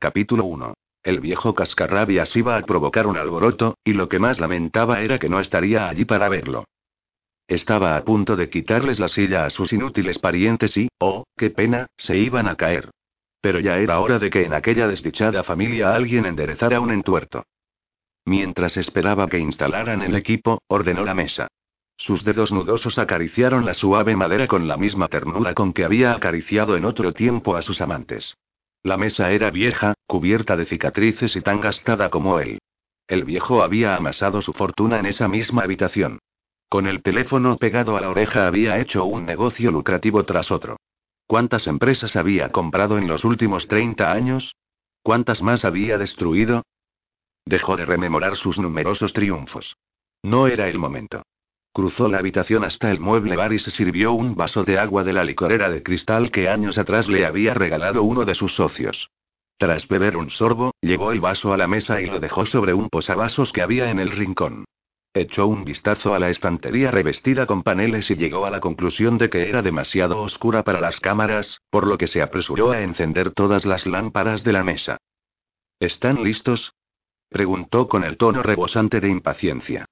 [0.00, 0.74] Capítulo 1.
[1.02, 5.28] El viejo cascarrabias iba a provocar un alboroto, y lo que más lamentaba era que
[5.28, 6.66] no estaría allí para verlo.
[7.48, 11.88] Estaba a punto de quitarles la silla a sus inútiles parientes y, oh, qué pena,
[11.96, 12.90] se iban a caer.
[13.40, 17.42] Pero ya era hora de que en aquella desdichada familia alguien enderezara un entuerto.
[18.24, 21.48] Mientras esperaba que instalaran el equipo, ordenó la mesa.
[21.96, 26.76] Sus dedos nudosos acariciaron la suave madera con la misma ternura con que había acariciado
[26.76, 28.36] en otro tiempo a sus amantes.
[28.82, 32.58] La mesa era vieja, cubierta de cicatrices y tan gastada como él.
[33.06, 36.18] El viejo había amasado su fortuna en esa misma habitación.
[36.68, 40.76] Con el teléfono pegado a la oreja había hecho un negocio lucrativo tras otro.
[41.26, 44.54] ¿Cuántas empresas había comprado en los últimos 30 años?
[45.02, 46.62] ¿Cuántas más había destruido?
[47.46, 49.76] Dejó de rememorar sus numerosos triunfos.
[50.22, 51.22] No era el momento.
[51.72, 55.12] Cruzó la habitación hasta el mueble bar y se sirvió un vaso de agua de
[55.12, 59.10] la licorera de cristal que años atrás le había regalado uno de sus socios.
[59.58, 62.88] Tras beber un sorbo, llevó el vaso a la mesa y lo dejó sobre un
[62.88, 64.64] posavasos que había en el rincón.
[65.14, 69.28] Echó un vistazo a la estantería revestida con paneles y llegó a la conclusión de
[69.30, 73.64] que era demasiado oscura para las cámaras, por lo que se apresuró a encender todas
[73.66, 74.98] las lámparas de la mesa.
[75.80, 76.72] ¿Están listos?
[77.28, 79.86] preguntó con el tono rebosante de impaciencia.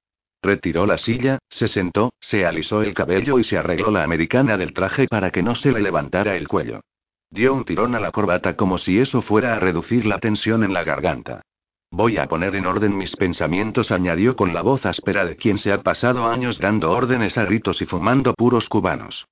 [0.46, 4.72] Retiró la silla, se sentó, se alisó el cabello y se arregló la americana del
[4.72, 6.82] traje para que no se le levantara el cuello.
[7.30, 10.72] Dio un tirón a la corbata como si eso fuera a reducir la tensión en
[10.72, 11.42] la garganta.
[11.90, 15.72] Voy a poner en orden mis pensamientos, añadió con la voz áspera de quien se
[15.72, 19.26] ha pasado años dando órdenes a gritos y fumando puros cubanos.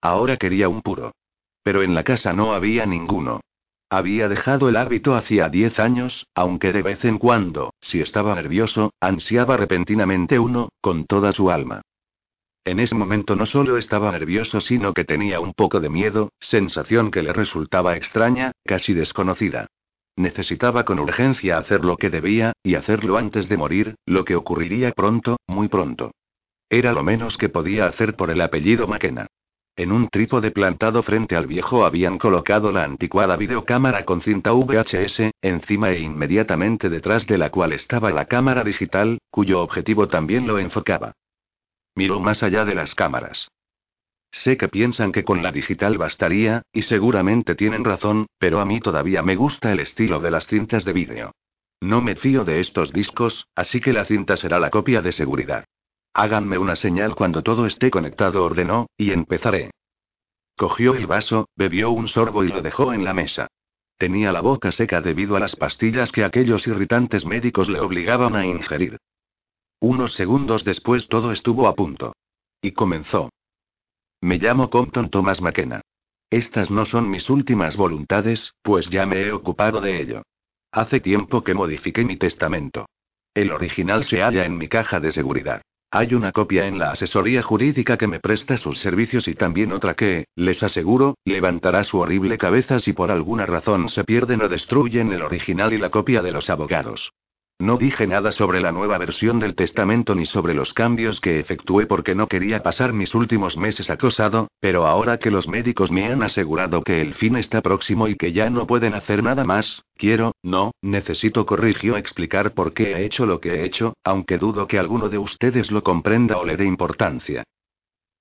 [0.00, 1.12] Ahora quería un puro.
[1.62, 3.42] Pero en la casa no había ninguno.
[3.92, 8.92] Había dejado el hábito hacía diez años, aunque de vez en cuando, si estaba nervioso,
[9.00, 11.82] ansiaba repentinamente uno, con toda su alma.
[12.64, 17.10] En ese momento no solo estaba nervioso, sino que tenía un poco de miedo, sensación
[17.10, 19.66] que le resultaba extraña, casi desconocida.
[20.14, 24.92] Necesitaba con urgencia hacer lo que debía, y hacerlo antes de morir, lo que ocurriría
[24.92, 26.12] pronto, muy pronto.
[26.68, 29.26] Era lo menos que podía hacer por el apellido McKenna.
[29.80, 35.30] En un trípode plantado frente al viejo habían colocado la anticuada videocámara con cinta VHS,
[35.40, 40.58] encima e inmediatamente detrás de la cual estaba la cámara digital, cuyo objetivo también lo
[40.58, 41.12] enfocaba.
[41.94, 43.48] Miró más allá de las cámaras.
[44.30, 48.80] Sé que piensan que con la digital bastaría, y seguramente tienen razón, pero a mí
[48.80, 51.32] todavía me gusta el estilo de las cintas de vídeo.
[51.80, 55.64] No me fío de estos discos, así que la cinta será la copia de seguridad.
[56.12, 59.70] Háganme una señal cuando todo esté conectado, ordenó, y empezaré.
[60.56, 63.46] Cogió el vaso, bebió un sorbo y lo dejó en la mesa.
[63.96, 68.44] Tenía la boca seca debido a las pastillas que aquellos irritantes médicos le obligaban a
[68.46, 68.98] ingerir.
[69.78, 72.14] Unos segundos después todo estuvo a punto.
[72.60, 73.30] Y comenzó.
[74.20, 75.80] Me llamo Compton Thomas McKenna.
[76.28, 80.22] Estas no son mis últimas voluntades, pues ya me he ocupado de ello.
[80.70, 82.86] Hace tiempo que modifiqué mi testamento.
[83.34, 85.62] El original se halla en mi caja de seguridad.
[85.92, 89.94] Hay una copia en la asesoría jurídica que me presta sus servicios y también otra
[89.94, 95.12] que, les aseguro, levantará su horrible cabeza si por alguna razón se pierden o destruyen
[95.12, 97.10] el original y la copia de los abogados.
[97.60, 101.84] No dije nada sobre la nueva versión del testamento ni sobre los cambios que efectué
[101.84, 106.22] porque no quería pasar mis últimos meses acosado, pero ahora que los médicos me han
[106.22, 110.32] asegurado que el fin está próximo y que ya no pueden hacer nada más, quiero,
[110.42, 114.78] no, necesito corrigió explicar por qué he hecho lo que he hecho, aunque dudo que
[114.78, 117.44] alguno de ustedes lo comprenda o le dé importancia.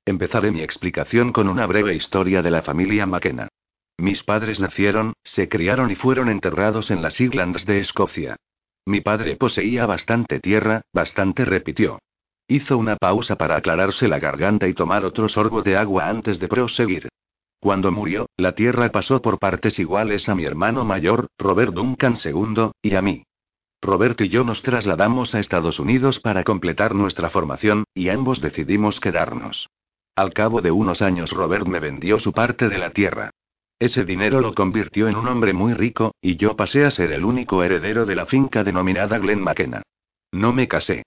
[0.05, 3.47] Empezaré mi explicación con una breve historia de la familia McKenna.
[3.99, 8.35] Mis padres nacieron, se criaron y fueron enterrados en las Highlands de Escocia.
[8.85, 11.99] Mi padre poseía bastante tierra, bastante repitió.
[12.47, 16.47] Hizo una pausa para aclararse la garganta y tomar otro sorbo de agua antes de
[16.47, 17.09] proseguir.
[17.59, 22.71] Cuando murió, la tierra pasó por partes iguales a mi hermano mayor, Robert Duncan II,
[22.81, 23.23] y a mí.
[23.81, 28.99] Robert y yo nos trasladamos a Estados Unidos para completar nuestra formación, y ambos decidimos
[28.99, 29.69] quedarnos.
[30.15, 33.31] Al cabo de unos años Robert me vendió su parte de la tierra.
[33.79, 37.23] Ese dinero lo convirtió en un hombre muy rico, y yo pasé a ser el
[37.23, 39.83] único heredero de la finca denominada Glen McKenna.
[40.33, 41.03] No me casé.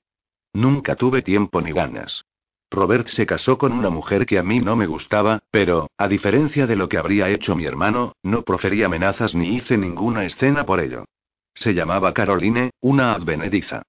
[0.55, 2.25] Nunca tuve tiempo ni ganas.
[2.71, 6.67] Robert se casó con una mujer que a mí no me gustaba, pero, a diferencia
[6.67, 10.81] de lo que habría hecho mi hermano, no proferí amenazas ni hice ninguna escena por
[10.81, 11.05] ello.
[11.53, 13.83] Se llamaba Caroline, una advenediza.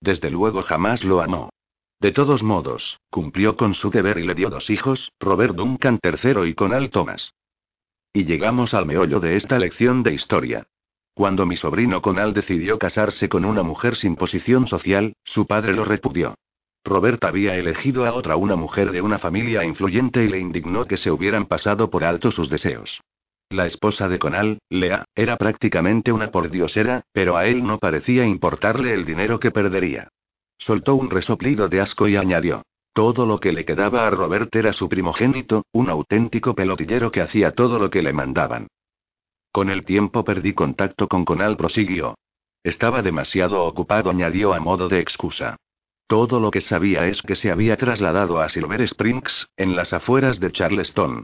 [0.00, 1.50] Desde luego jamás lo amó.
[2.00, 6.48] De todos modos, cumplió con su deber y le dio dos hijos, Robert Duncan III
[6.48, 7.34] y Conal Thomas.
[8.12, 10.66] Y llegamos al meollo de esta lección de historia.
[11.14, 15.84] Cuando mi sobrino Conal decidió casarse con una mujer sin posición social, su padre lo
[15.84, 16.34] repudió.
[16.84, 20.96] Robert había elegido a otra una mujer de una familia influyente y le indignó que
[20.96, 23.00] se hubieran pasado por alto sus deseos.
[23.48, 28.94] La esposa de Conal, Lea, era prácticamente una pordiosera, pero a él no parecía importarle
[28.94, 30.08] el dinero que perdería.
[30.58, 32.62] Soltó un resoplido de asco y añadió.
[32.92, 37.52] Todo lo que le quedaba a Robert era su primogénito, un auténtico pelotillero que hacía
[37.52, 38.66] todo lo que le mandaban.
[39.52, 42.16] Con el tiempo perdí contacto con Conal, prosiguió.
[42.62, 45.56] Estaba demasiado ocupado, añadió a modo de excusa.
[46.06, 50.40] Todo lo que sabía es que se había trasladado a Silver Springs, en las afueras
[50.40, 51.22] de Charleston.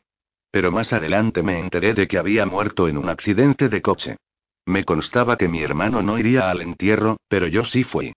[0.53, 4.17] Pero más adelante me enteré de que había muerto en un accidente de coche.
[4.65, 8.13] Me constaba que mi hermano no iría al entierro, pero yo sí fui.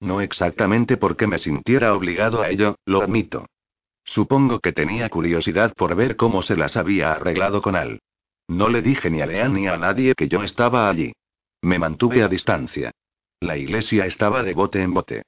[0.00, 3.46] No exactamente porque me sintiera obligado a ello, lo admito.
[4.04, 8.00] Supongo que tenía curiosidad por ver cómo se las había arreglado con Al.
[8.48, 11.12] No le dije ni a Leanne ni a nadie que yo estaba allí.
[11.62, 12.90] Me mantuve a distancia.
[13.40, 15.22] La iglesia estaba de bote en bote.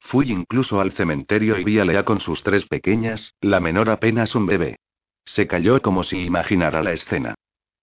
[0.00, 4.34] Fui incluso al cementerio y vi a Lea con sus tres pequeñas, la menor apenas
[4.34, 4.76] un bebé.
[5.24, 7.34] Se calló como si imaginara la escena.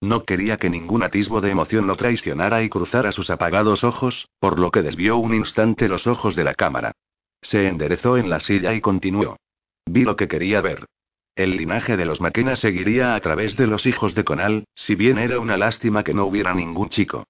[0.02, 4.58] No quería que ningún atisbo de emoción lo traicionara y cruzara sus apagados ojos, por
[4.58, 6.94] lo que desvió un instante los ojos de la cámara.
[7.42, 9.38] Se enderezó en la silla y continuó.
[9.86, 10.86] Vi lo que quería ver.
[11.36, 15.18] El linaje de los McKenna seguiría a través de los hijos de Conal, si bien
[15.18, 17.26] era una lástima que no hubiera ningún chico.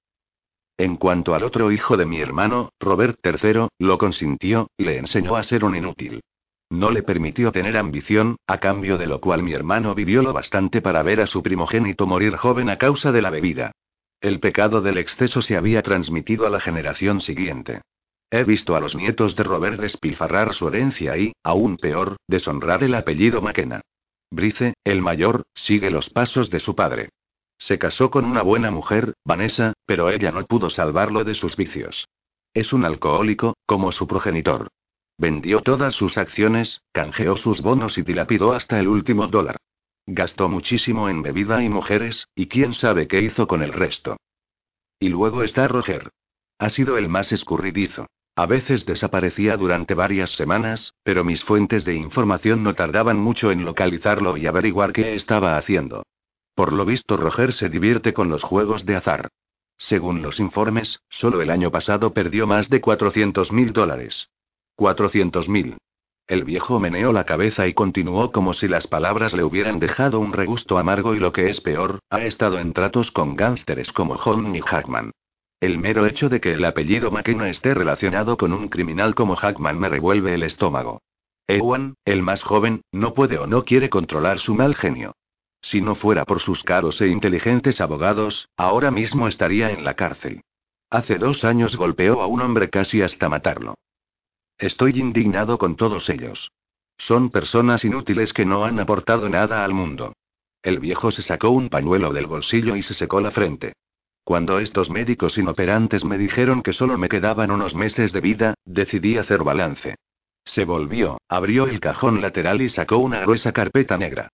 [0.77, 5.43] En cuanto al otro hijo de mi hermano, Robert III, lo consintió, le enseñó a
[5.43, 6.21] ser un inútil.
[6.69, 10.81] No le permitió tener ambición, a cambio de lo cual mi hermano vivió lo bastante
[10.81, 13.71] para ver a su primogénito morir joven a causa de la bebida.
[14.21, 17.81] El pecado del exceso se había transmitido a la generación siguiente.
[18.29, 22.93] He visto a los nietos de Robert despilfarrar su herencia y, aún peor, deshonrar el
[22.93, 23.81] apellido McKenna.
[24.29, 27.09] Brice, el mayor, sigue los pasos de su padre.
[27.57, 32.07] Se casó con una buena mujer, Vanessa, pero ella no pudo salvarlo de sus vicios.
[32.53, 34.69] Es un alcohólico, como su progenitor.
[35.19, 39.57] Vendió todas sus acciones, canjeó sus bonos y dilapidó hasta el último dólar.
[40.07, 44.15] Gastó muchísimo en bebida y mujeres, y quién sabe qué hizo con el resto.
[44.97, 46.09] Y luego está Roger.
[46.57, 48.07] Ha sido el más escurridizo.
[48.37, 53.65] A veces desaparecía durante varias semanas, pero mis fuentes de información no tardaban mucho en
[53.65, 56.03] localizarlo y averiguar qué estaba haciendo.
[56.55, 59.27] Por lo visto, Roger se divierte con los juegos de azar.
[59.77, 64.29] Según los informes, solo el año pasado perdió más de 400 mil dólares.
[64.79, 65.77] 400 mil.
[66.25, 70.31] El viejo meneó la cabeza y continuó como si las palabras le hubieran dejado un
[70.31, 74.55] regusto amargo y lo que es peor, ha estado en tratos con gánsteres como Holm
[74.55, 75.11] y Hackman.
[75.59, 79.77] El mero hecho de que el apellido McKenna esté relacionado con un criminal como Hackman
[79.77, 81.01] me revuelve el estómago.
[81.45, 85.11] Ewan, el más joven, no puede o no quiere controlar su mal genio.
[85.61, 90.39] Si no fuera por sus caros e inteligentes abogados, ahora mismo estaría en la cárcel.
[90.89, 93.75] Hace dos años golpeó a un hombre casi hasta matarlo.
[94.59, 96.51] Estoy indignado con todos ellos.
[96.97, 100.13] Son personas inútiles que no han aportado nada al mundo.
[100.61, 103.71] El viejo se sacó un pañuelo del bolsillo y se secó la frente.
[104.25, 109.17] Cuando estos médicos inoperantes me dijeron que solo me quedaban unos meses de vida, decidí
[109.17, 109.95] hacer balance.
[110.43, 114.27] Se volvió, abrió el cajón lateral y sacó una gruesa carpeta negra.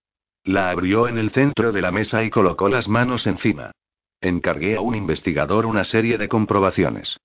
[0.44, 3.72] La abrió en el centro de la mesa y colocó las manos encima.
[4.22, 7.18] Encargué a un investigador una serie de comprobaciones.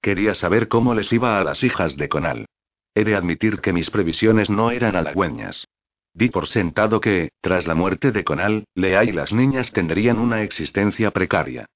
[0.00, 2.46] Quería saber cómo les iba a las hijas de Conal.
[2.94, 5.66] He de admitir que mis previsiones no eran halagüeñas.
[6.14, 10.42] Di por sentado que, tras la muerte de Conal, Lea y las niñas tendrían una
[10.42, 11.66] existencia precaria.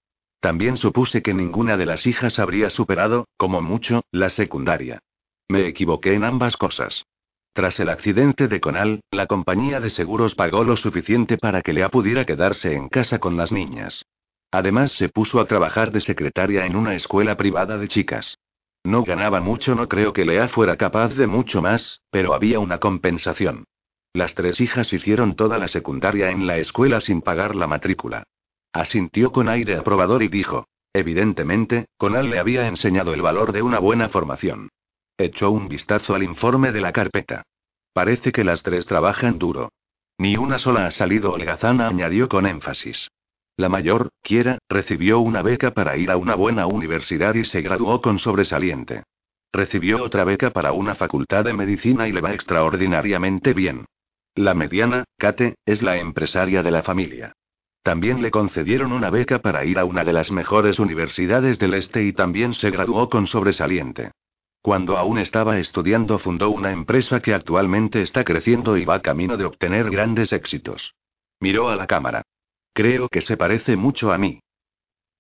[0.41, 5.00] También supuse que ninguna de las hijas habría superado, como mucho, la secundaria.
[5.49, 7.05] Me equivoqué en ambas cosas.
[7.52, 11.91] Tras el accidente de Conal, la compañía de seguros pagó lo suficiente para que Lea
[11.91, 14.05] pudiera quedarse en casa con las niñas.
[14.52, 18.38] Además se puso a trabajar de secretaria en una escuela privada de chicas.
[18.85, 22.78] No ganaba mucho, no creo que Lea fuera capaz de mucho más, pero había una
[22.78, 23.64] compensación.
[24.12, 28.25] Las tres hijas hicieron toda la secundaria en la escuela sin pagar la matrícula.
[28.75, 30.66] Asintió con aire aprobador y dijo.
[30.92, 34.68] Evidentemente, Conal le había enseñado el valor de una buena formación.
[35.16, 37.44] Echó un vistazo al informe de la carpeta.
[37.94, 39.73] Parece que las tres trabajan duro.
[40.18, 43.09] Ni una sola ha salido holgazana, añadió con énfasis.
[43.62, 48.00] La mayor, Kiera, recibió una beca para ir a una buena universidad y se graduó
[48.00, 49.04] con sobresaliente.
[49.52, 53.85] Recibió otra beca para una facultad de medicina y le va extraordinariamente bien.
[54.35, 57.35] La mediana, Kate, es la empresaria de la familia.
[57.85, 62.02] También le concedieron una beca para ir a una de las mejores universidades del este
[62.02, 64.11] y también se graduó con sobresaliente.
[64.61, 69.45] Cuando aún estaba estudiando fundó una empresa que actualmente está creciendo y va camino de
[69.45, 70.97] obtener grandes éxitos.
[71.38, 72.25] Miró a la cámara.
[72.73, 74.41] Creo que se parece mucho a mí.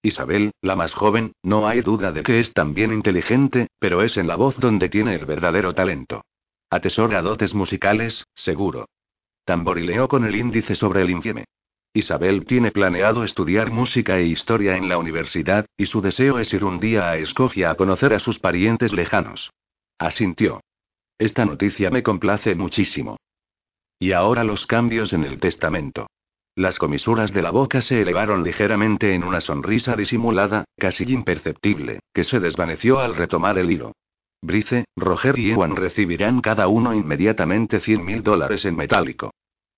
[0.02, 4.26] Isabel, la más joven, no hay duda de que es también inteligente, pero es en
[4.26, 6.24] la voz donde tiene el verdadero talento.
[6.70, 8.88] Atesora dotes musicales, seguro.
[9.44, 11.44] Tamborileó con el índice sobre el infieme.
[11.94, 16.64] Isabel tiene planeado estudiar música e historia en la universidad, y su deseo es ir
[16.64, 19.50] un día a Escocia a conocer a sus parientes lejanos.
[19.98, 20.62] Asintió.
[21.18, 23.18] Esta noticia me complace muchísimo.
[23.98, 26.08] Y ahora los cambios en el testamento.
[26.54, 32.24] Las comisuras de la boca se elevaron ligeramente en una sonrisa disimulada, casi imperceptible, que
[32.24, 33.92] se desvaneció al retomar el hilo.
[34.42, 39.30] Brice, Roger y Ewan recibirán cada uno inmediatamente 100 mil dólares en metálico.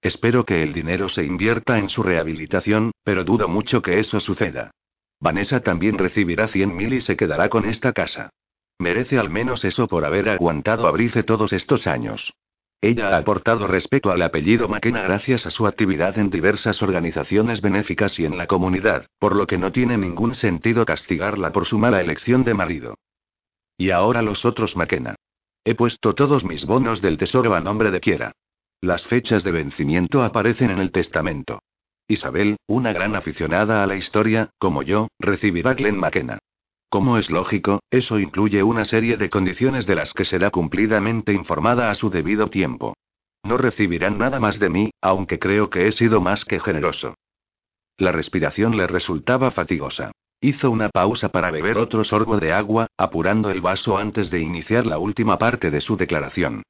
[0.02, 4.72] Espero que el dinero se invierta en su rehabilitación, pero dudo mucho que eso suceda.
[5.20, 8.30] Vanessa también recibirá 100.000 y se quedará con esta casa.
[8.78, 12.34] Merece al menos eso por haber aguantado a Brice todos estos años.
[12.80, 18.18] Ella ha aportado respeto al apellido McKenna gracias a su actividad en diversas organizaciones benéficas
[18.18, 22.00] y en la comunidad, por lo que no tiene ningún sentido castigarla por su mala
[22.00, 22.98] elección de marido.
[23.78, 25.16] Y ahora los otros McKenna.
[25.64, 28.32] He puesto todos mis bonos del tesoro a nombre de Kiera.
[28.82, 31.60] Las fechas de vencimiento aparecen en el testamento.
[32.06, 36.38] Isabel, una gran aficionada a la historia, como yo, recibirá Glenn McKenna.
[36.94, 41.90] Como es lógico, eso incluye una serie de condiciones de las que será cumplidamente informada
[41.90, 42.94] a su debido tiempo.
[43.42, 47.16] No recibirán nada más de mí, aunque creo que he sido más que generoso.
[47.98, 50.12] La respiración le resultaba fatigosa.
[50.40, 54.86] Hizo una pausa para beber otro sorbo de agua, apurando el vaso antes de iniciar
[54.86, 56.62] la última parte de su declaración.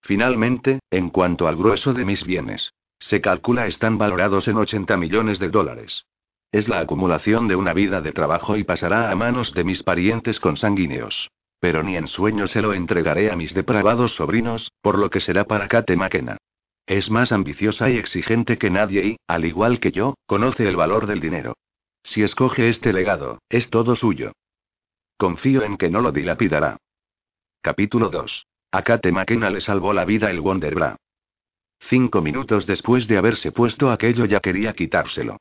[0.00, 5.40] Finalmente, en cuanto al grueso de mis bienes, se calcula están valorados en 80 millones
[5.40, 6.04] de dólares.
[6.52, 10.40] Es la acumulación de una vida de trabajo y pasará a manos de mis parientes
[10.40, 11.30] consanguíneos.
[11.60, 15.44] Pero ni en sueño se lo entregaré a mis depravados sobrinos, por lo que será
[15.44, 16.38] para Kate McKenna.
[16.86, 21.06] Es más ambiciosa y exigente que nadie y, al igual que yo, conoce el valor
[21.06, 21.54] del dinero.
[22.02, 24.32] Si escoge este legado, es todo suyo.
[25.16, 26.78] Confío en que no lo dilapidará.
[27.60, 28.46] Capítulo 2.
[28.72, 30.96] A Kate McKenna le salvó la vida el Wonderbra.
[31.78, 35.36] Cinco minutos después de haberse puesto aquello ya quería quitárselo.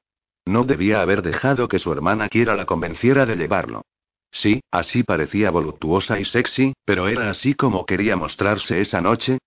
[0.50, 3.84] No debía haber dejado que su hermana quiera la convenciera de llevarlo.
[4.32, 9.38] Sí, así parecía voluptuosa y sexy, pero era así como quería mostrarse esa noche.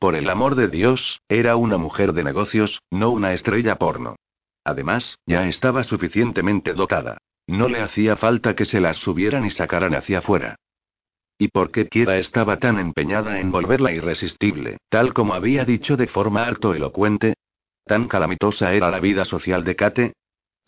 [0.00, 4.16] Por el amor de Dios, era una mujer de negocios, no una estrella porno.
[4.64, 7.18] Además, ya estaba suficientemente dotada.
[7.46, 10.56] No le hacía falta que se las subieran y sacaran hacia afuera.
[11.38, 16.08] ¿Y por qué Kiera estaba tan empeñada en volverla irresistible, tal como había dicho de
[16.08, 17.34] forma harto elocuente?
[17.84, 20.14] ¿Tan calamitosa era la vida social de Kate?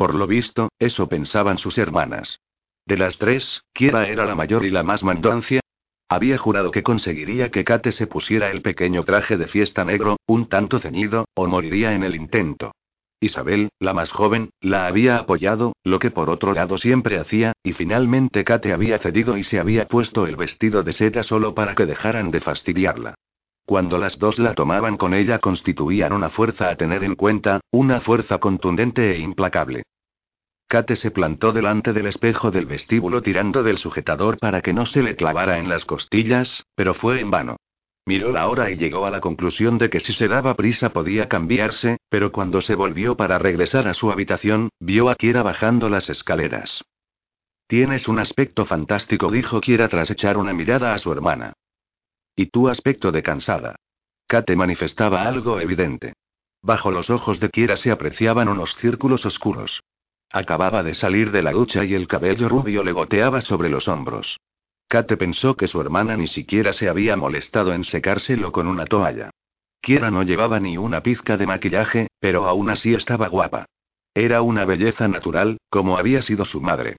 [0.01, 2.41] Por lo visto, eso pensaban sus hermanas.
[2.87, 5.61] De las tres, Kiera era la mayor y la más mandancia.
[6.09, 10.49] Había jurado que conseguiría que Kate se pusiera el pequeño traje de fiesta negro, un
[10.49, 12.73] tanto ceñido, o moriría en el intento.
[13.21, 17.75] Isabel, la más joven, la había apoyado, lo que por otro lado siempre hacía, y
[17.75, 21.85] finalmente Kate había cedido y se había puesto el vestido de seda solo para que
[21.85, 23.17] dejaran de fastidiarla.
[23.71, 28.01] Cuando las dos la tomaban con ella constituían una fuerza a tener en cuenta, una
[28.01, 29.85] fuerza contundente e implacable.
[30.67, 35.05] Kate se plantó delante del espejo del vestíbulo tirando del sujetador para que no se
[35.05, 37.59] le clavara en las costillas, pero fue en vano.
[38.07, 41.29] Miró la hora y llegó a la conclusión de que si se daba prisa podía
[41.29, 46.11] cambiarse, pero cuando se volvió para regresar a su habitación, vio a Kiera bajando las
[46.11, 46.83] escaleras.
[47.69, 51.53] Tienes un aspecto fantástico, dijo Kiera tras echar una mirada a su hermana.
[52.41, 53.77] Y tu aspecto de cansada.
[54.27, 56.15] Kate manifestaba algo evidente.
[56.63, 59.83] Bajo los ojos de Kiera se apreciaban unos círculos oscuros.
[60.31, 64.41] Acababa de salir de la ducha y el cabello rubio le goteaba sobre los hombros.
[64.89, 69.29] Kate pensó que su hermana ni siquiera se había molestado en secárselo con una toalla.
[69.83, 73.67] Kiera no llevaba ni una pizca de maquillaje, pero aún así estaba guapa.
[74.15, 76.97] Era una belleza natural, como había sido su madre.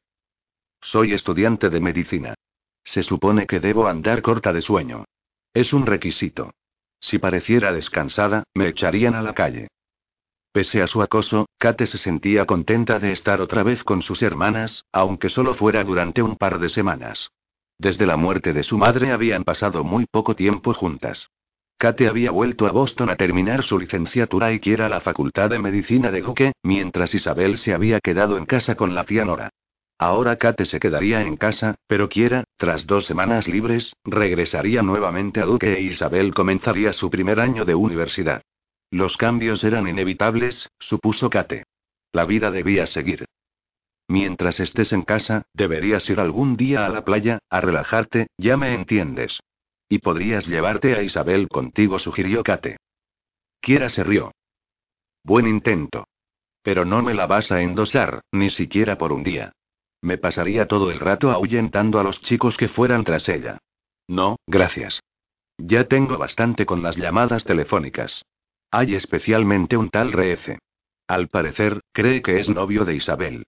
[0.82, 2.36] Soy estudiante de medicina.
[2.84, 5.06] Se supone que debo andar corta de sueño.
[5.54, 6.54] Es un requisito.
[7.02, 9.68] Si pareciera descansada, me echarían a la calle.
[10.54, 14.86] Pese a su acoso, Kate se sentía contenta de estar otra vez con sus hermanas,
[14.92, 17.32] aunque solo fuera durante un par de semanas.
[17.78, 21.30] Desde la muerte de su madre habían pasado muy poco tiempo juntas.
[21.78, 26.12] Kate había vuelto a Boston a terminar su licenciatura y quiera la Facultad de Medicina
[26.12, 29.50] de Duke, mientras Isabel se había quedado en casa con la tía Nora.
[29.98, 35.46] Ahora Kate se quedaría en casa, pero quiera, Tras dos semanas libres, regresaría nuevamente a
[35.46, 38.44] Duque e Isabel comenzaría su primer año de universidad.
[38.92, 41.64] Los cambios eran inevitables, supuso Kate.
[42.14, 43.26] La vida debía seguir.
[44.08, 48.76] Mientras estés en casa, deberías ir algún día a la playa, a relajarte, ya me
[48.76, 49.40] entiendes.
[49.90, 52.78] Y podrías llevarte a Isabel contigo, sugirió Kate.
[53.60, 54.34] Kiera se rió.
[55.24, 56.06] Buen intento.
[56.62, 59.52] Pero no me la vas a endosar, ni siquiera por un día.
[60.02, 63.60] Me pasaría todo el rato ahuyentando a los chicos que fueran tras ella.
[64.08, 65.02] No, gracias.
[65.58, 68.24] Ya tengo bastante con las llamadas telefónicas.
[68.72, 70.60] Hay especialmente un tal Reece.
[71.08, 73.44] Al parecer, cree que es novio de Isabel.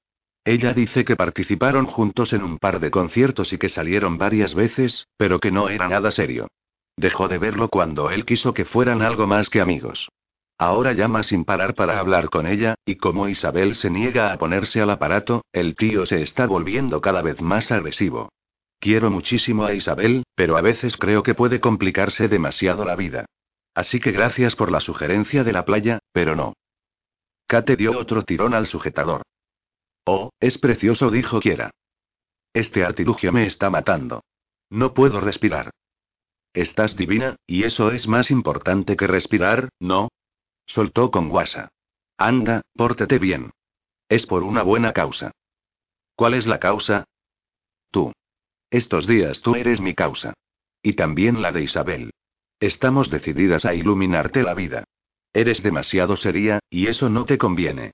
[0.46, 5.08] Ella dice que participaron juntos en un par de conciertos y que salieron varias veces,
[5.18, 6.50] pero que no era nada serio.
[6.98, 10.10] Dejó de verlo cuando él quiso que fueran algo más que amigos.
[10.64, 14.80] Ahora llama sin parar para hablar con ella, y como Isabel se niega a ponerse
[14.80, 18.30] al aparato, el tío se está volviendo cada vez más agresivo.
[18.80, 23.26] Quiero muchísimo a Isabel, pero a veces creo que puede complicarse demasiado la vida.
[23.76, 26.54] Así que gracias por la sugerencia de la playa, pero no.
[27.46, 29.24] Kate dio otro tirón al sujetador.
[30.06, 31.72] Oh, es precioso, dijo Kiera.
[32.54, 34.24] Este artilugio me está matando.
[34.70, 35.72] No puedo respirar.
[36.54, 40.08] Estás divina, y eso es más importante que respirar, ¿no?
[40.66, 41.70] Soltó con guasa.
[42.18, 43.52] Anda, pórtate bien.
[44.10, 45.32] Es por una buena causa.
[46.16, 47.06] ¿Cuál es la causa?
[47.92, 48.14] Tú.
[48.70, 50.34] Estos días tú eres mi causa.
[50.82, 52.12] Y también la de Isabel.
[52.60, 54.84] Estamos decididas a iluminarte la vida.
[55.34, 57.92] Eres demasiado seria, y eso no te conviene.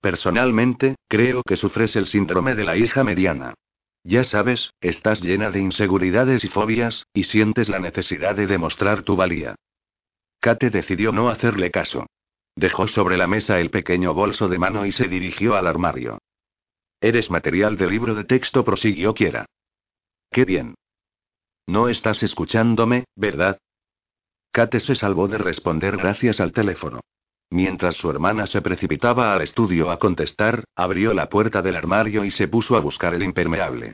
[0.00, 3.54] Personalmente, creo que sufres el síndrome de la hija mediana.
[4.04, 9.16] Ya sabes, estás llena de inseguridades y fobias, y sientes la necesidad de demostrar tu
[9.16, 9.54] valía.
[10.42, 12.06] Kate decidió no hacerle caso.
[12.56, 16.18] Dejó sobre la mesa el pequeño bolso de mano y se dirigió al armario.
[17.00, 19.46] Eres material de libro de texto, prosiguió Kiera.
[20.32, 20.74] Qué bien.
[21.68, 23.56] No estás escuchándome, ¿verdad?
[24.50, 27.02] Kate se salvó de responder gracias al teléfono.
[27.48, 32.32] Mientras su hermana se precipitaba al estudio a contestar, abrió la puerta del armario y
[32.32, 33.92] se puso a buscar el impermeable.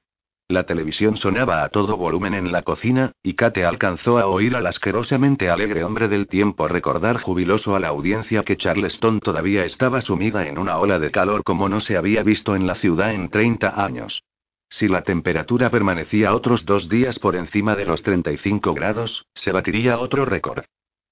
[0.51, 4.67] La televisión sonaba a todo volumen en la cocina, y Kate alcanzó a oír al
[4.67, 10.47] asquerosamente alegre hombre del tiempo recordar jubiloso a la audiencia que Charleston todavía estaba sumida
[10.47, 13.85] en una ola de calor como no se había visto en la ciudad en 30
[13.85, 14.23] años.
[14.71, 19.99] Si la temperatura permanecía otros dos días por encima de los 35 grados, se batiría
[19.99, 20.65] otro récord.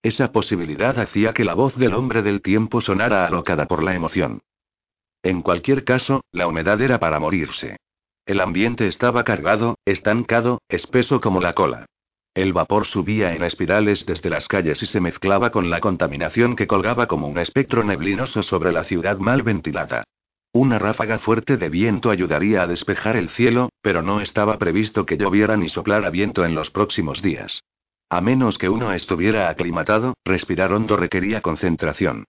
[0.03, 4.41] Esa posibilidad hacía que la voz del hombre del tiempo sonara alocada por la emoción.
[5.23, 7.77] En cualquier caso, la humedad era para morirse.
[8.27, 11.87] El ambiente estaba cargado, estancado, espeso como la cola.
[12.35, 16.67] El vapor subía en espirales desde las calles y se mezclaba con la contaminación que
[16.67, 20.03] colgaba como un espectro neblinoso sobre la ciudad mal ventilada.
[20.53, 25.17] Una ráfaga fuerte de viento ayudaría a despejar el cielo, pero no estaba previsto que
[25.17, 27.63] lloviera ni soplara viento en los próximos días.
[28.11, 32.25] A menos que uno estuviera aclimatado, respirar hondo requería concentración.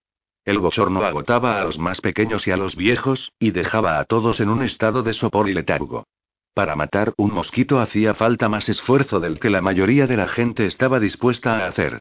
[0.47, 4.39] El bochorno agotaba a los más pequeños y a los viejos, y dejaba a todos
[4.39, 6.05] en un estado de sopor y letargo.
[6.53, 10.65] Para matar un mosquito hacía falta más esfuerzo del que la mayoría de la gente
[10.65, 11.99] estaba dispuesta a hacer.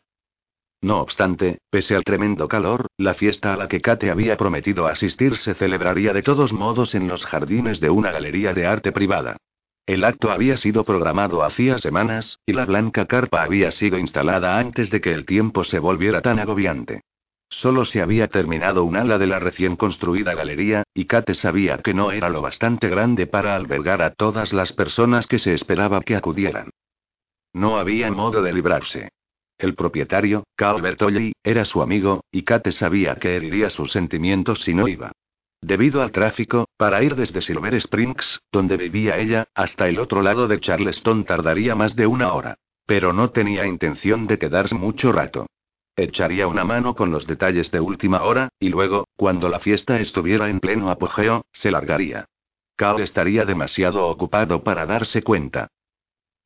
[0.80, 5.36] No obstante, pese al tremendo calor, la fiesta a la que Kate había prometido asistir
[5.36, 9.38] se celebraría de todos modos en los jardines de una galería de arte privada.
[9.86, 14.88] El acto había sido programado hacía semanas, y la blanca carpa había sido instalada antes
[14.90, 17.02] de que el tiempo se volviera tan agobiante.
[17.48, 21.94] Solo se había terminado un ala de la recién construida galería, y Kate sabía que
[21.94, 26.16] no era lo bastante grande para albergar a todas las personas que se esperaba que
[26.16, 26.70] acudieran.
[27.52, 29.10] No había modo de librarse.
[29.58, 34.74] El propietario, Carl Bertolli, era su amigo, y Kate sabía que heriría sus sentimientos si
[34.74, 35.12] no iba.
[35.62, 40.48] Debido al tráfico, para ir desde Silver Springs, donde vivía ella, hasta el otro lado
[40.48, 42.58] de Charleston tardaría más de una hora.
[42.84, 45.46] Pero no tenía intención de quedarse mucho rato.
[45.96, 50.50] Echaría una mano con los detalles de última hora, y luego, cuando la fiesta estuviera
[50.50, 52.26] en pleno apogeo, se largaría.
[52.76, 55.68] Cal estaría demasiado ocupado para darse cuenta.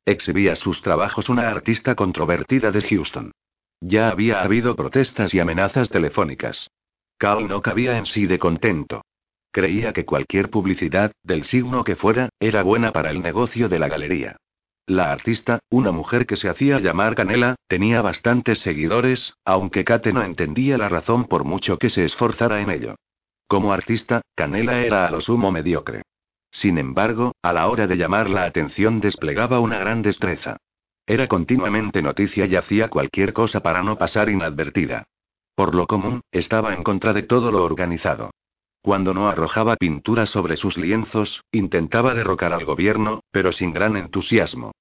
[0.05, 3.33] Exhibía sus trabajos una artista controvertida de Houston.
[3.81, 6.69] Ya había habido protestas y amenazas telefónicas.
[7.17, 9.03] Cal no cabía en sí de contento.
[9.51, 13.89] Creía que cualquier publicidad, del signo que fuera, era buena para el negocio de la
[13.89, 14.37] galería.
[14.91, 20.21] La artista, una mujer que se hacía llamar Canela, tenía bastantes seguidores, aunque Kate no
[20.21, 22.95] entendía la razón por mucho que se esforzara en ello.
[23.47, 26.01] Como artista, Canela era a lo sumo mediocre.
[26.51, 30.57] Sin embargo, a la hora de llamar la atención desplegaba una gran destreza.
[31.07, 35.05] Era continuamente noticia y hacía cualquier cosa para no pasar inadvertida.
[35.55, 38.31] Por lo común, estaba en contra de todo lo organizado.
[38.81, 44.73] Cuando no arrojaba pintura sobre sus lienzos, intentaba derrocar al gobierno, pero sin gran entusiasmo.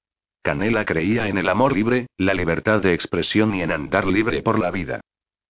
[0.43, 4.59] Canela creía en el amor libre, la libertad de expresión y en andar libre por
[4.59, 5.01] la vida.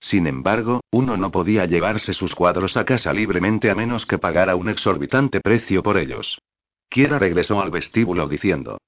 [0.01, 4.57] Sin embargo, uno no podía llevarse sus cuadros a casa libremente a menos que pagara
[4.57, 6.41] un exorbitante precio por ellos.
[6.89, 8.79] Kiera regresó al vestíbulo diciendo.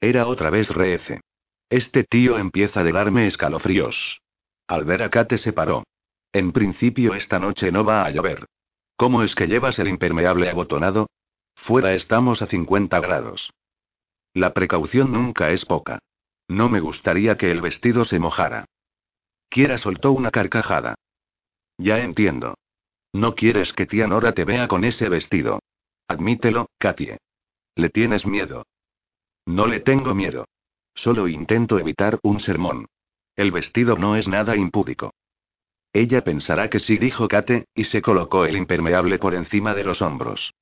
[0.00, 1.20] Era otra vez Reece.
[1.68, 4.20] Este tío empieza a darme escalofríos.
[4.68, 5.84] Al ver a Kate se paró.
[6.32, 8.46] En principio esta noche no va a llover.
[8.96, 11.08] ¿Cómo es que llevas el impermeable abotonado?
[11.56, 13.50] Fuera estamos a 50 grados.
[14.34, 15.98] La precaución nunca es poca.
[16.48, 18.66] No me gustaría que el vestido se mojara.
[19.48, 20.94] Kiera soltó una carcajada.
[21.78, 22.54] Ya entiendo.
[23.12, 25.60] No quieres que tía Nora te vea con ese vestido.
[26.06, 27.18] Admítelo, Katie.
[27.74, 28.66] Le tienes miedo.
[29.46, 30.46] No le tengo miedo.
[30.94, 32.86] Solo intento evitar un sermón.
[33.36, 35.12] El vestido no es nada impúdico.
[35.92, 40.02] Ella pensará que sí, dijo Kate, y se colocó el impermeable por encima de los
[40.02, 40.52] hombros.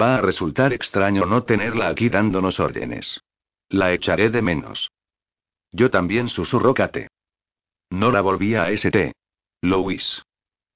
[0.00, 3.20] Va a resultar extraño no tenerla aquí dándonos órdenes.
[3.68, 4.90] La echaré de menos.
[5.70, 7.08] Yo también susurró Kate.
[7.90, 9.12] Nora volvía a St.
[9.62, 10.22] Louis.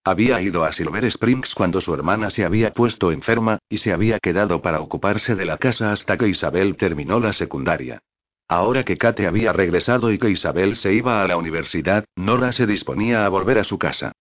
[0.04, 4.20] Había ido a Silver Springs cuando su hermana se había puesto enferma, y se había
[4.20, 8.00] quedado para ocuparse de la casa hasta que Isabel terminó la secundaria.
[8.48, 12.66] Ahora que Kate había regresado y que Isabel se iba a la universidad, Nora se
[12.66, 14.12] disponía a volver a su casa.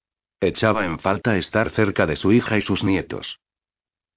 [0.42, 3.40] Echaba en falta estar cerca de su hija y sus nietos.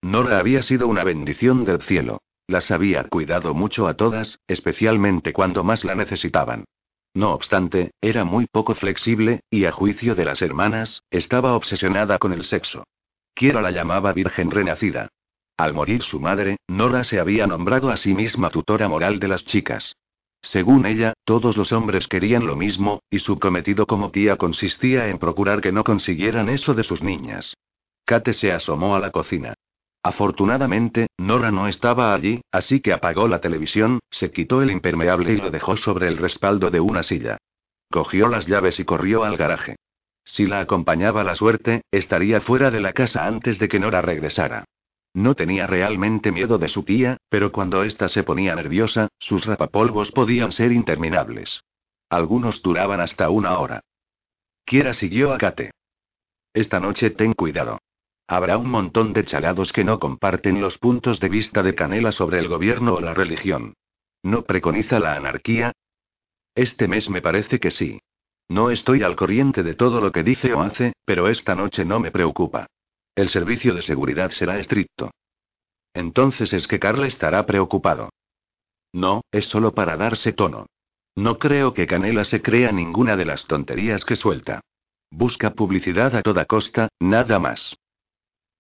[0.03, 2.21] Nora había sido una bendición del cielo.
[2.47, 6.65] Las había cuidado mucho a todas, especialmente cuando más la necesitaban.
[7.15, 12.33] No obstante, era muy poco flexible, y a juicio de las hermanas, estaba obsesionada con
[12.33, 12.85] el sexo.
[13.35, 15.09] Quiero la llamaba Virgen Renacida.
[15.57, 19.45] Al morir su madre, Nora se había nombrado a sí misma tutora moral de las
[19.45, 19.97] chicas.
[20.41, 25.19] Según ella, todos los hombres querían lo mismo, y su cometido como tía consistía en
[25.19, 27.57] procurar que no consiguieran eso de sus niñas.
[28.05, 29.55] Kate se asomó a la cocina.
[30.09, 35.37] Afortunadamente, Nora no estaba allí, así que apagó la televisión, se quitó el impermeable y
[35.37, 37.37] lo dejó sobre el respaldo de una silla.
[37.91, 39.77] Cogió las llaves y corrió al garaje.
[40.25, 44.65] Si la acompañaba la suerte, estaría fuera de la casa antes de que Nora regresara.
[45.13, 50.11] No tenía realmente miedo de su tía, pero cuando ésta se ponía nerviosa, sus rapapolvos
[50.11, 51.61] podían ser interminables.
[52.09, 53.83] Algunos duraban hasta una hora.
[54.65, 55.71] Kiera siguió a Kate.
[56.55, 57.79] Esta noche ten cuidado.
[58.31, 62.39] Habrá un montón de chalados que no comparten los puntos de vista de Canela sobre
[62.39, 63.73] el gobierno o la religión.
[64.23, 65.73] ¿No preconiza la anarquía?
[66.55, 68.01] Este mes me parece que sí.
[68.47, 72.01] No estoy al corriente de todo lo que dice o hace, pero esta noche no
[72.01, 72.67] me preocupa.
[73.15, 75.11] El servicio de seguridad será estricto.
[75.95, 78.11] Entonces es que Carl estará preocupado.
[78.93, 80.67] No, es solo para darse tono.
[81.17, 84.61] No creo que Canela se crea ninguna de las tonterías que suelta.
[85.11, 87.75] Busca publicidad a toda costa, nada más.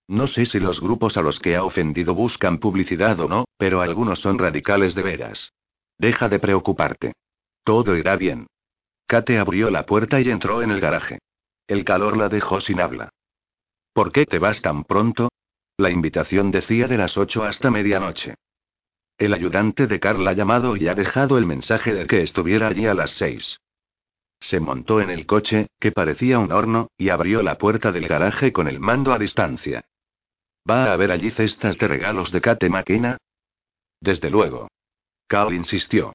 [0.08, 3.82] No sé si los grupos a los que ha ofendido buscan publicidad o no, pero
[3.82, 5.52] algunos son radicales de veras.
[5.98, 7.12] Deja de preocuparte.
[7.62, 8.46] Todo irá bien.
[9.06, 11.18] Kate abrió la puerta y entró en el garaje.
[11.66, 13.10] El calor la dejó sin habla.
[13.92, 15.28] ¿Por qué te vas tan pronto?
[15.76, 18.34] La invitación decía de las ocho hasta medianoche.
[19.18, 22.86] El ayudante de Carl ha llamado y ha dejado el mensaje de que estuviera allí
[22.86, 23.60] a las seis.
[24.40, 28.52] Se montó en el coche, que parecía un horno, y abrió la puerta del garaje
[28.52, 29.84] con el mando a distancia.
[30.68, 33.18] ¿Va a haber allí cestas de regalos de Kate McKenna?
[34.00, 34.68] Desde luego.
[35.26, 36.12] Cal insistió.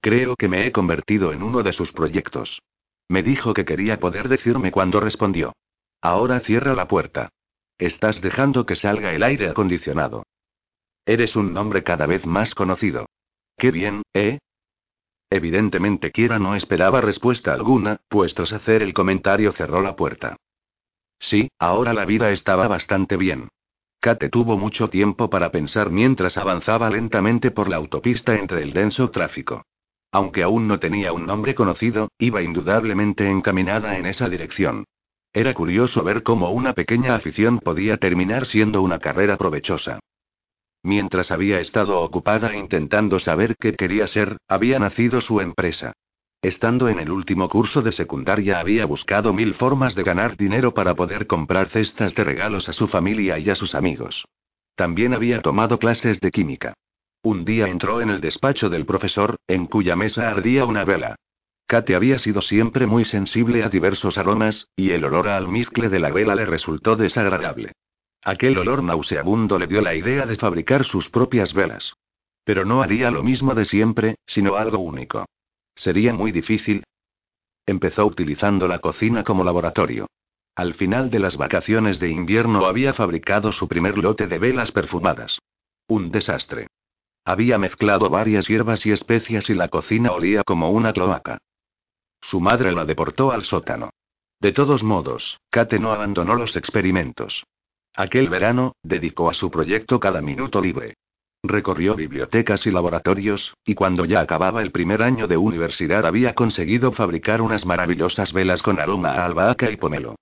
[0.00, 2.62] Creo que me he convertido en uno de sus proyectos.
[3.08, 5.52] Me dijo que quería poder decirme cuando respondió.
[6.00, 7.30] Ahora cierra la puerta.
[7.78, 10.24] Estás dejando que salga el aire acondicionado.
[11.04, 13.06] Eres un nombre cada vez más conocido.
[13.56, 14.38] Qué bien, ¿eh?
[15.30, 20.36] Evidentemente Kiera no esperaba respuesta alguna, pues tras hacer el comentario cerró la puerta.
[21.18, 23.48] Sí, ahora la vida estaba bastante bien.
[24.06, 29.10] Kate tuvo mucho tiempo para pensar mientras avanzaba lentamente por la autopista entre el denso
[29.10, 29.66] tráfico.
[30.12, 34.84] Aunque aún no tenía un nombre conocido, iba indudablemente encaminada en esa dirección.
[35.32, 39.98] Era curioso ver cómo una pequeña afición podía terminar siendo una carrera provechosa.
[40.84, 45.94] Mientras había estado ocupada intentando saber qué quería ser, había nacido su empresa.
[46.46, 50.94] Estando en el último curso de secundaria había buscado mil formas de ganar dinero para
[50.94, 54.24] poder comprar cestas de regalos a su familia y a sus amigos.
[54.76, 56.74] También había tomado clases de química.
[57.24, 61.16] Un día entró en el despacho del profesor, en cuya mesa ardía una vela.
[61.66, 65.98] Kate había sido siempre muy sensible a diversos aromas, y el olor a almizcle de
[65.98, 67.72] la vela le resultó desagradable.
[68.22, 71.94] Aquel olor nauseabundo le dio la idea de fabricar sus propias velas.
[72.44, 75.26] Pero no haría lo mismo de siempre, sino algo único.
[75.76, 76.82] Sería muy difícil.
[77.66, 80.08] Empezó utilizando la cocina como laboratorio.
[80.56, 85.38] Al final de las vacaciones de invierno había fabricado su primer lote de velas perfumadas.
[85.86, 86.68] Un desastre.
[87.24, 91.38] Había mezclado varias hierbas y especias y la cocina olía como una cloaca.
[92.22, 93.90] Su madre la deportó al sótano.
[94.40, 97.44] De todos modos, Kate no abandonó los experimentos.
[97.94, 100.94] Aquel verano, dedicó a su proyecto cada minuto libre.
[101.48, 106.92] Recorrió bibliotecas y laboratorios, y cuando ya acababa el primer año de universidad había conseguido
[106.92, 110.16] fabricar unas maravillosas velas con aroma a albahaca y pomelo.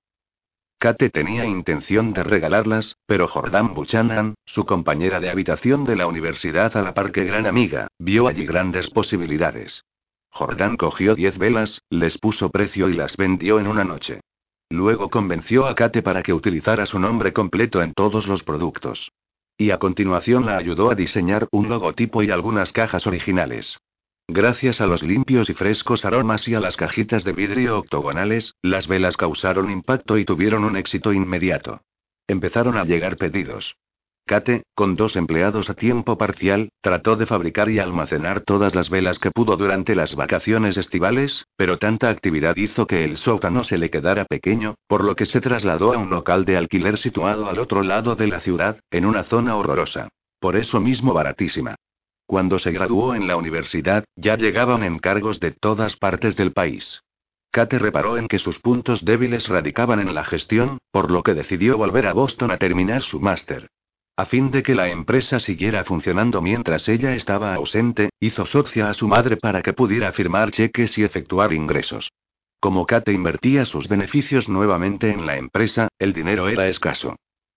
[0.78, 6.76] Kate tenía intención de regalarlas, pero Jordan Buchanan, su compañera de habitación de la universidad
[6.76, 9.84] a la par que gran amiga, vio allí grandes posibilidades.
[10.30, 14.20] Jordan cogió diez velas, les puso precio y las vendió en una noche.
[14.68, 19.10] Luego convenció a Kate para que utilizara su nombre completo en todos los productos.
[19.56, 23.78] Y a continuación la ayudó a diseñar un logotipo y algunas cajas originales.
[24.26, 28.88] Gracias a los limpios y frescos aromas y a las cajitas de vidrio octogonales, las
[28.88, 31.82] velas causaron impacto y tuvieron un éxito inmediato.
[32.26, 33.76] Empezaron a llegar pedidos.
[34.26, 39.18] Kate, con dos empleados a tiempo parcial, trató de fabricar y almacenar todas las velas
[39.18, 43.90] que pudo durante las vacaciones estivales, pero tanta actividad hizo que el sótano se le
[43.90, 47.82] quedara pequeño, por lo que se trasladó a un local de alquiler situado al otro
[47.82, 50.08] lado de la ciudad, en una zona horrorosa.
[50.40, 51.74] Por eso mismo baratísima.
[52.26, 57.02] Cuando se graduó en la universidad, ya llegaban encargos de todas partes del país.
[57.50, 61.76] Kate reparó en que sus puntos débiles radicaban en la gestión, por lo que decidió
[61.76, 63.68] volver a Boston a terminar su máster.
[64.16, 68.94] A fin de que la empresa siguiera funcionando mientras ella estaba ausente, hizo socia a
[68.94, 72.12] su madre para que pudiera firmar cheques y efectuar ingresos.
[72.61, 77.16] Como Kate invertía sus beneficios nuevamente en la empresa, el dinero era escaso.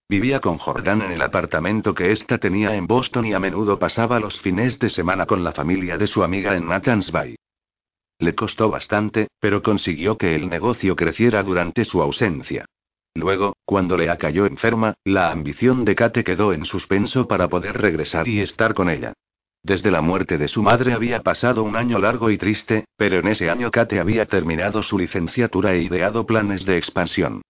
[0.10, 4.20] Vivía con Jordan en el apartamento que ésta tenía en Boston y a menudo pasaba
[4.20, 7.36] los fines de semana con la familia de su amiga en Nathans Bay.
[8.17, 12.65] Le costó bastante, pero consiguió que el negocio creciera durante su ausencia.
[13.17, 18.27] Luego, cuando Lea cayó enferma, la ambición de Kate quedó en suspenso para poder regresar
[18.27, 19.13] y estar con ella.
[19.63, 23.27] Desde la muerte de su madre había pasado un año largo y triste, pero en
[23.27, 27.41] ese año Kate había terminado su licenciatura e ideado planes de expansión.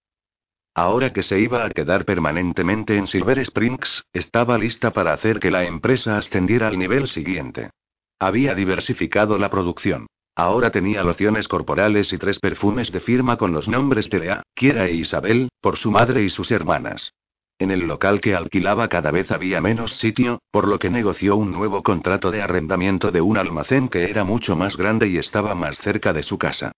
[0.74, 5.52] Ahora que se iba a quedar permanentemente en Silver Springs, estaba lista para hacer que
[5.52, 7.72] la empresa ascendiera al nivel siguiente.
[8.20, 10.08] Había diversificado la producción.
[10.38, 14.86] Ahora tenía lociones corporales y tres perfumes de firma con los nombres de Lea, Kiera
[14.86, 17.12] e Isabel, por su madre y sus hermanas.
[17.58, 21.52] En el local que alquilaba cada vez había menos sitio, por lo que negoció un
[21.52, 25.80] nuevo contrato de arrendamiento de un almacén que era mucho más grande y estaba más
[25.80, 26.72] cerca de su casa.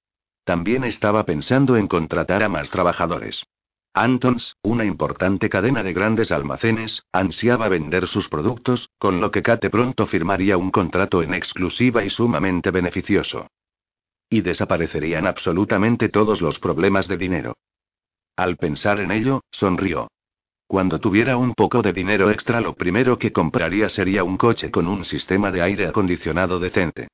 [0.46, 3.44] También estaba pensando en contratar a más trabajadores.
[3.94, 9.70] Antons, una importante cadena de grandes almacenes, ansiaba vender sus productos, con lo que Kate
[9.70, 13.48] pronto firmaría un contrato en exclusiva y sumamente beneficioso.
[14.30, 17.58] Y desaparecerían absolutamente todos los problemas de dinero.
[18.36, 20.08] Al pensar en ello, sonrió.
[20.68, 24.88] Cuando tuviera un poco de dinero extra, lo primero que compraría sería un coche con
[24.88, 27.08] un sistema de aire acondicionado decente.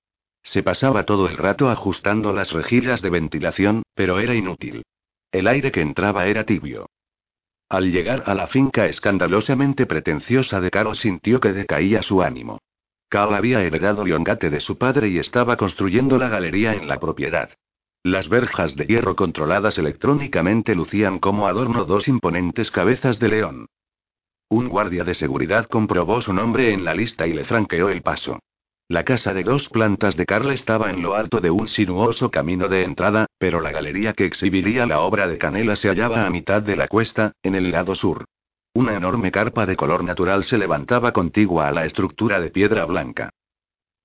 [0.43, 4.83] Se pasaba todo el rato ajustando las rejillas de ventilación, pero era inútil.
[5.35, 6.89] El aire que entraba era tibio.
[7.67, 12.59] Al llegar a la finca escandalosamente pretenciosa de Carl sintió que decaía su ánimo.
[13.09, 17.49] Carl había heredado Liongate de su padre y estaba construyendo la galería en la propiedad.
[18.01, 23.65] Las verjas de hierro controladas electrónicamente lucían como adorno dos imponentes cabezas de león.
[24.47, 28.39] Un guardia de seguridad comprobó su nombre en la lista y le franqueó el paso.
[28.87, 32.67] La casa de dos plantas de Carl estaba en lo alto de un sinuoso camino
[32.67, 36.61] de entrada, pero la galería que exhibiría la obra de Canela se hallaba a mitad
[36.61, 38.25] de la cuesta, en el lado sur.
[38.75, 43.31] Una enorme carpa de color natural se levantaba contigua a la estructura de piedra blanca.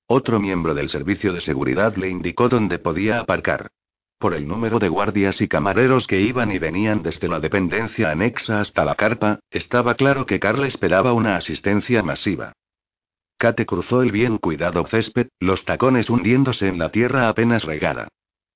[0.07, 3.69] Otro miembro del servicio de seguridad le indicó dónde podía aparcar.
[4.19, 8.61] Por el número de guardias y camareros que iban y venían desde la dependencia anexa
[8.61, 12.55] hasta la carpa, estaba claro que Carl esperaba una asistencia masiva.
[13.41, 18.09] Kate cruzó el bien cuidado césped, los tacones hundiéndose en la tierra apenas regada.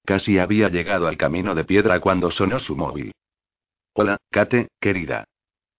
[0.05, 3.13] Casi había llegado al camino de piedra cuando sonó su móvil.
[3.95, 5.25] Hola, Kate, querida.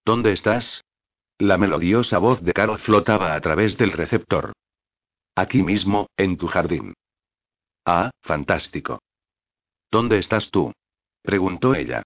[0.04, 0.82] ¿Dónde estás?
[1.38, 4.54] La melodiosa voz de Carol flotaba a través del receptor.
[5.36, 6.92] Aquí mismo, en tu jardín.
[7.84, 8.98] Ah, fantástico.
[9.88, 10.72] ¿Dónde estás tú?
[11.22, 12.02] preguntó ella.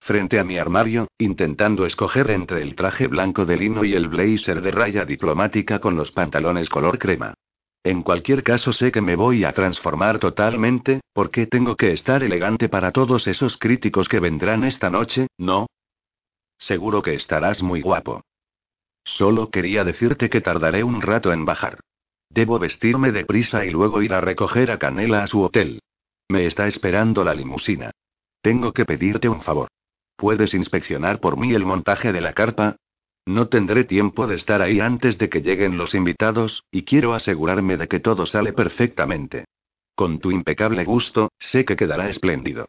[0.00, 4.62] Frente a mi armario, intentando escoger entre el traje blanco de lino y el blazer
[4.62, 7.34] de raya diplomática con los pantalones color crema.
[7.84, 12.68] En cualquier caso sé que me voy a transformar totalmente, porque tengo que estar elegante
[12.68, 15.66] para todos esos críticos que vendrán esta noche, ¿no?
[16.58, 18.22] Seguro que estarás muy guapo.
[19.04, 21.80] Solo quería decirte que tardaré un rato en bajar.
[22.28, 25.80] Debo vestirme deprisa y luego ir a recoger a Canela a su hotel.
[26.28, 27.90] Me está esperando la limusina.
[28.42, 29.68] Tengo que pedirte un favor.
[30.20, 32.76] ¿Puedes inspeccionar por mí el montaje de la carpa?
[33.24, 37.78] No tendré tiempo de estar ahí antes de que lleguen los invitados, y quiero asegurarme
[37.78, 39.46] de que todo sale perfectamente.
[39.94, 42.68] Con tu impecable gusto, sé que quedará espléndido.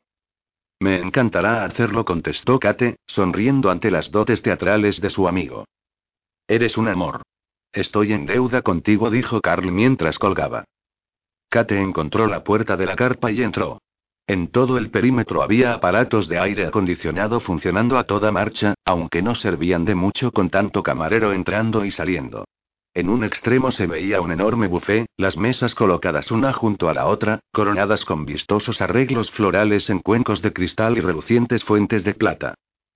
[0.80, 5.66] Me encantará hacerlo, contestó Kate, sonriendo ante las dotes teatrales de su amigo.
[6.48, 7.22] Eres un amor.
[7.74, 10.64] Estoy en deuda contigo, dijo Carl mientras colgaba.
[11.50, 13.82] Kate encontró la puerta de la carpa y entró.
[14.32, 19.36] En todo el perímetro había aparatos de aire acondicionado funcionando a toda marcha, aunque no
[19.36, 22.46] servían de mucho con tanto camarero entrando y saliendo.
[22.94, 27.08] En un extremo se veía un enorme buffet, las mesas colocadas una junto a la
[27.08, 32.54] otra, coronadas con vistosos arreglos florales en cuencos de cristal y relucientes fuentes de plata.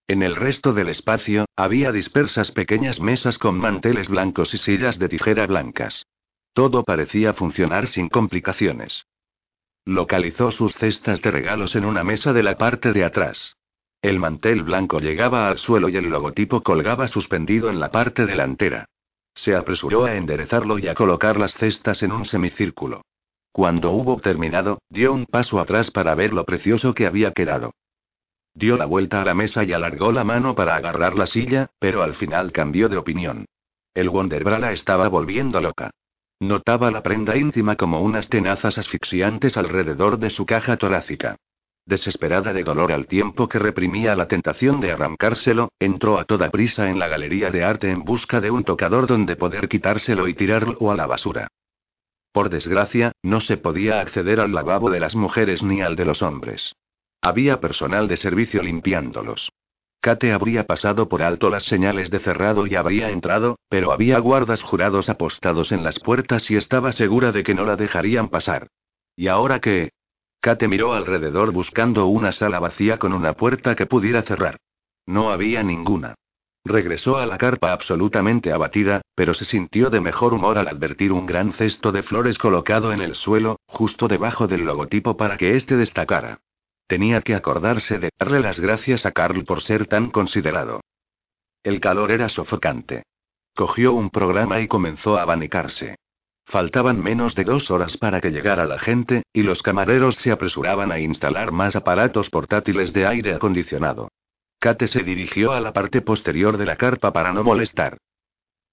[0.08, 5.10] En el resto del espacio, había dispersas pequeñas mesas con manteles blancos y sillas de
[5.10, 6.06] tijera blancas.
[6.54, 9.06] Todo parecía funcionar sin complicaciones.
[9.86, 13.56] Localizó sus cestas de regalos en una mesa de la parte de atrás.
[14.02, 18.90] El mantel blanco llegaba al suelo y el logotipo colgaba suspendido en la parte delantera.
[19.36, 23.04] Se apresuró a enderezarlo y a colocar las cestas en un semicírculo.
[23.52, 27.74] Cuando hubo terminado, dio un paso atrás para ver lo precioso que había quedado.
[28.56, 32.02] Dio la vuelta a la mesa y alargó la mano para agarrar la silla, pero
[32.02, 33.46] al final cambió de opinión.
[33.94, 35.92] El Wonderbra la estaba volviendo loca.
[36.46, 41.38] Notaba la prenda íntima como unas tenazas asfixiantes alrededor de su caja torácica.
[41.88, 46.92] Desesperada de dolor al tiempo que reprimía la tentación de arrancárselo, entró a toda prisa
[46.92, 50.92] en la galería de arte en busca de un tocador donde poder quitárselo y tirarlo
[50.92, 51.48] a la basura.
[52.32, 56.22] Por desgracia, no se podía acceder al lavabo de las mujeres ni al de los
[56.22, 56.76] hombres.
[57.22, 59.50] Había personal de servicio limpiándolos.
[60.06, 64.62] Kate habría pasado por alto las señales de cerrado y habría entrado, pero había guardas
[64.62, 68.68] jurados apostados en las puertas y estaba segura de que no la dejarían pasar.
[69.16, 69.90] ¿Y ahora qué?
[70.42, 74.58] Kate miró alrededor buscando una sala vacía con una puerta que pudiera cerrar.
[75.08, 76.14] No había ninguna.
[76.64, 81.26] Regresó a la carpa absolutamente abatida, pero se sintió de mejor humor al advertir un
[81.26, 85.76] gran cesto de flores colocado en el suelo, justo debajo del logotipo para que éste
[85.76, 86.42] destacara.
[86.88, 90.82] Tenía que acordarse de darle las gracias a Carl por ser tan considerado.
[91.64, 93.04] El calor era sofocante.
[93.56, 95.96] Cogió un programa y comenzó a abanicarse.
[96.46, 100.92] Faltaban menos de dos horas para que llegara la gente, y los camareros se apresuraban
[100.92, 104.10] a instalar más aparatos portátiles de aire acondicionado.
[104.60, 107.98] Kate se dirigió a la parte posterior de la carpa para no molestar.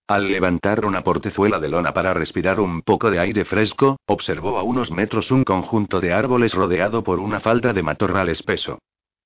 [0.09, 4.63] Al levantar una portezuela de lona para respirar un poco de aire fresco, observó a
[4.63, 8.79] unos metros un conjunto de árboles rodeado por una falda de matorral espeso.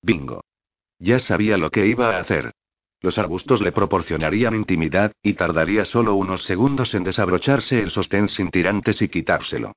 [0.02, 0.42] Bingo.
[0.98, 2.52] Ya sabía lo que iba a hacer.
[3.00, 8.50] Los arbustos le proporcionarían intimidad, y tardaría solo unos segundos en desabrocharse el sostén sin
[8.50, 9.72] tirantes y quitárselo.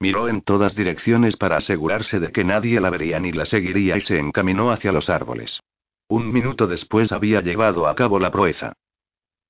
[0.00, 4.00] Miró en todas direcciones para asegurarse de que nadie la vería ni la seguiría y
[4.00, 5.60] se encaminó hacia los árboles.
[6.08, 8.74] Un minuto después había llevado a cabo la proeza.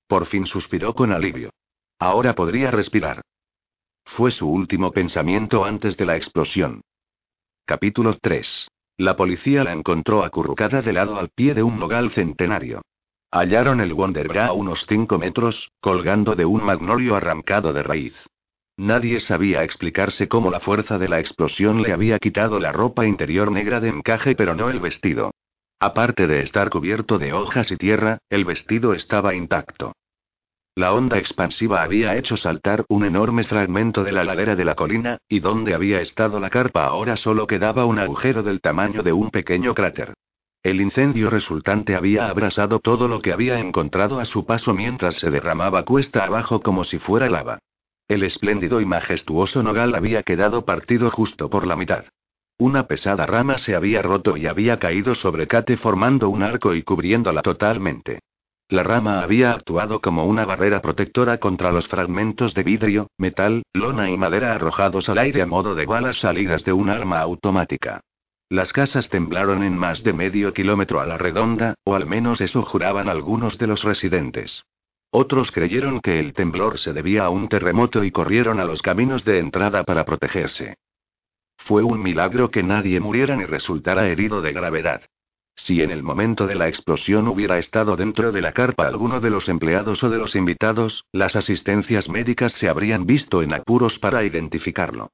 [0.06, 1.50] Por fin suspiró con alivio.
[1.98, 3.22] Ahora podría respirar.
[4.04, 6.82] Fue su último pensamiento antes de la explosión.
[7.64, 8.68] Capítulo 3.
[8.98, 12.82] La policía la encontró acurrucada de lado al pie de un nogal centenario.
[13.32, 18.14] Hallaron el Wonderbra a unos 5 metros, colgando de un magnolio arrancado de raíz.
[18.76, 23.50] Nadie sabía explicarse cómo la fuerza de la explosión le había quitado la ropa interior
[23.50, 25.32] negra de encaje pero no el vestido.
[25.84, 29.92] Aparte de estar cubierto de hojas y tierra, el vestido estaba intacto.
[30.74, 35.18] La onda expansiva había hecho saltar un enorme fragmento de la ladera de la colina,
[35.28, 39.28] y donde había estado la carpa ahora solo quedaba un agujero del tamaño de un
[39.30, 40.14] pequeño cráter.
[40.62, 45.30] El incendio resultante había abrasado todo lo que había encontrado a su paso mientras se
[45.30, 47.58] derramaba cuesta abajo como si fuera lava.
[48.08, 52.06] El espléndido y majestuoso nogal había quedado partido justo por la mitad.
[52.58, 56.82] Una pesada rama se había roto y había caído sobre Kate formando un arco y
[56.82, 58.20] cubriéndola totalmente.
[58.68, 64.08] La rama había actuado como una barrera protectora contra los fragmentos de vidrio, metal, lona
[64.08, 68.00] y madera arrojados al aire a modo de balas salidas de un arma automática.
[68.48, 72.62] Las casas temblaron en más de medio kilómetro a la redonda, o al menos eso
[72.62, 74.62] juraban algunos de los residentes.
[75.10, 79.24] Otros creyeron que el temblor se debía a un terremoto y corrieron a los caminos
[79.24, 80.76] de entrada para protegerse.
[81.64, 85.00] Fue un milagro que nadie muriera ni resultara herido de gravedad.
[85.56, 89.30] Si en el momento de la explosión hubiera estado dentro de la carpa alguno de
[89.30, 94.24] los empleados o de los invitados, las asistencias médicas se habrían visto en apuros para
[94.24, 95.10] identificarlo.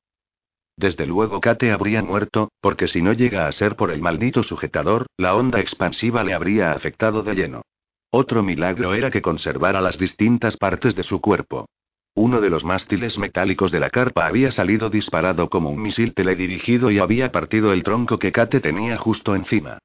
[0.77, 5.07] Desde luego Kate habría muerto, porque si no llega a ser por el maldito sujetador,
[5.17, 7.63] la onda expansiva le habría afectado de lleno.
[8.11, 11.69] Otro milagro era que conservara las distintas partes de su cuerpo.
[12.15, 16.91] Uno de los mástiles metálicos de la carpa había salido disparado como un misil teledirigido
[16.91, 19.79] y había partido el tronco que Kate tenía justo encima.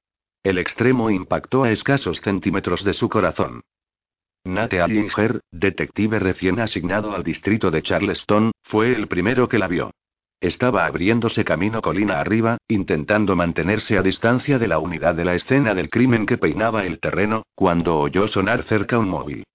[0.44, 3.62] El extremo impactó a escasos centímetros de su corazón.
[4.44, 9.92] Nate Allinger, detective recién asignado al distrito de Charleston, fue el primero que la vio.
[10.40, 15.74] Estaba abriéndose camino colina arriba, intentando mantenerse a distancia de la unidad de la escena
[15.74, 19.46] del crimen que peinaba el terreno, cuando oyó sonar cerca un móvil.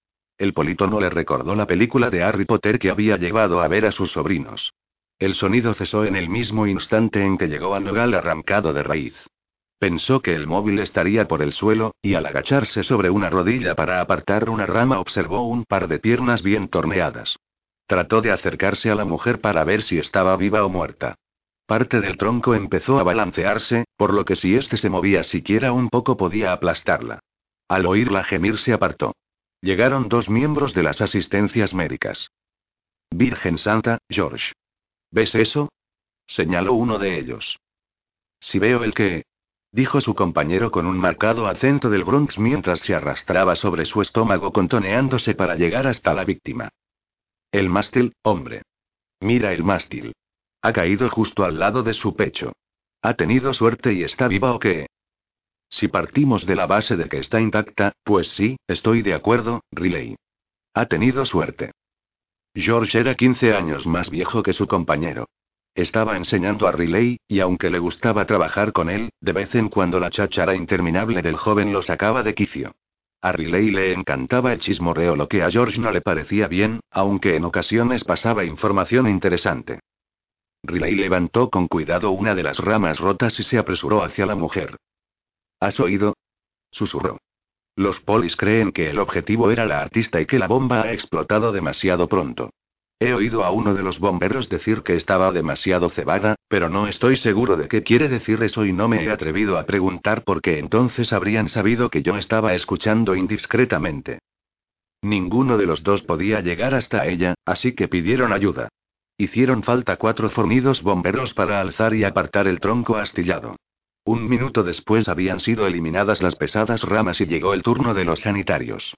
[0.40, 3.92] El politono le recordó la película de Harry Potter que había llevado a ver a
[3.92, 4.72] sus sobrinos.
[5.18, 9.14] El sonido cesó en el mismo instante en que llegó al nogal arrancado de raíz.
[9.78, 14.00] Pensó que el móvil estaría por el suelo, y al agacharse sobre una rodilla para
[14.00, 17.36] apartar una rama observó un par de piernas bien torneadas.
[17.86, 21.16] Trató de acercarse a la mujer para ver si estaba viva o muerta.
[21.66, 25.90] Parte del tronco empezó a balancearse, por lo que si éste se movía siquiera un
[25.90, 27.20] poco podía aplastarla.
[27.68, 29.12] Al oírla gemir se apartó.
[29.62, 32.30] Llegaron dos miembros de las asistencias médicas.
[33.10, 34.54] Virgen Santa, George.
[35.10, 35.68] ¿Ves eso?
[36.26, 37.58] señaló uno de ellos.
[38.38, 39.24] Si veo el que,
[39.72, 44.52] dijo su compañero con un marcado acento del Bronx mientras se arrastraba sobre su estómago
[44.52, 46.70] contoneándose para llegar hasta la víctima.
[47.52, 48.62] El mástil, hombre.
[49.20, 50.12] Mira el mástil.
[50.62, 52.52] Ha caído justo al lado de su pecho.
[53.02, 54.86] ¿Ha tenido suerte y está viva o qué?
[55.70, 60.16] Si partimos de la base de que está intacta, pues sí, estoy de acuerdo, Riley.
[60.74, 61.70] Ha tenido suerte.
[62.54, 65.28] George era 15 años más viejo que su compañero.
[65.76, 70.00] Estaba enseñando a Riley, y aunque le gustaba trabajar con él, de vez en cuando
[70.00, 72.72] la cháchara interminable del joven lo sacaba de quicio.
[73.22, 77.36] A Riley le encantaba el chismorreo, lo que a George no le parecía bien, aunque
[77.36, 79.78] en ocasiones pasaba información interesante.
[80.64, 84.76] Riley levantó con cuidado una de las ramas rotas y se apresuró hacia la mujer.
[85.60, 86.16] ¿Has oído?
[86.72, 87.18] susurró.
[87.76, 91.52] Los polis creen que el objetivo era la artista y que la bomba ha explotado
[91.52, 92.50] demasiado pronto.
[92.98, 97.16] He oído a uno de los bomberos decir que estaba demasiado cebada, pero no estoy
[97.16, 101.12] seguro de qué quiere decir eso y no me he atrevido a preguntar porque entonces
[101.12, 104.18] habrían sabido que yo estaba escuchando indiscretamente.
[105.02, 108.68] Ninguno de los dos podía llegar hasta ella, así que pidieron ayuda.
[109.16, 113.56] Hicieron falta cuatro fornidos bomberos para alzar y apartar el tronco astillado.
[114.04, 118.20] Un minuto después habían sido eliminadas las pesadas ramas y llegó el turno de los
[118.20, 118.94] sanitarios.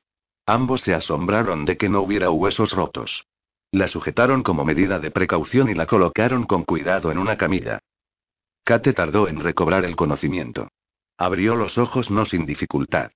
[0.47, 3.25] Ambos se asombraron de que no hubiera huesos rotos.
[3.71, 7.81] La sujetaron como medida de precaución y la colocaron con cuidado en una camilla.
[8.65, 10.69] Kate tardó en recobrar el conocimiento.
[11.17, 13.11] Abrió los ojos no sin dificultad.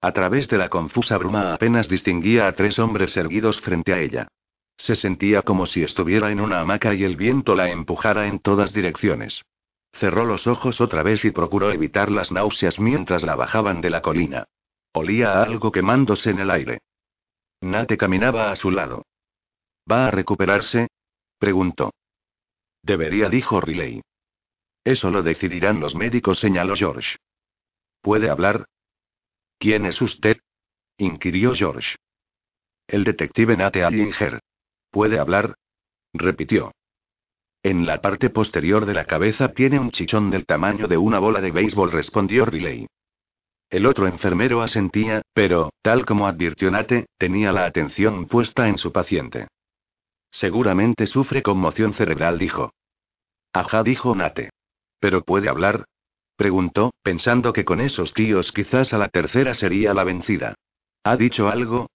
[0.00, 4.28] A través de la confusa bruma apenas distinguía a tres hombres erguidos frente a ella.
[4.76, 8.72] Se sentía como si estuviera en una hamaca y el viento la empujara en todas
[8.72, 9.42] direcciones.
[9.92, 14.02] Cerró los ojos otra vez y procuró evitar las náuseas mientras la bajaban de la
[14.02, 14.46] colina.
[14.92, 16.80] Olía a algo quemándose en el aire.
[17.60, 19.04] Nate caminaba a su lado.
[19.90, 20.88] ¿Va a recuperarse?
[21.38, 21.92] preguntó.
[22.82, 24.02] Debería, dijo Riley.
[24.84, 27.16] Eso lo decidirán los médicos, señaló George.
[28.00, 28.66] ¿Puede hablar?
[29.58, 30.38] ¿Quién es usted?
[30.98, 31.96] inquirió George.
[32.88, 34.40] El detective Nate Allinger.
[34.90, 35.54] ¿Puede hablar?
[36.12, 36.72] repitió.
[37.64, 41.40] En la parte posterior de la cabeza tiene un chichón del tamaño de una bola
[41.40, 42.88] de béisbol, respondió Riley.
[43.70, 48.90] El otro enfermero asentía, pero, tal como advirtió Nate, tenía la atención puesta en su
[48.90, 49.46] paciente.
[50.32, 52.72] Seguramente sufre conmoción cerebral, dijo.
[53.52, 54.50] Ajá, dijo Nate.
[54.98, 55.84] ¿Pero puede hablar?
[56.36, 60.54] Preguntó, pensando que con esos tíos quizás a la tercera sería la vencida.
[61.04, 61.88] ¿Ha dicho algo?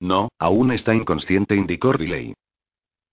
[0.00, 2.34] No, aún está inconsciente, indicó Riley.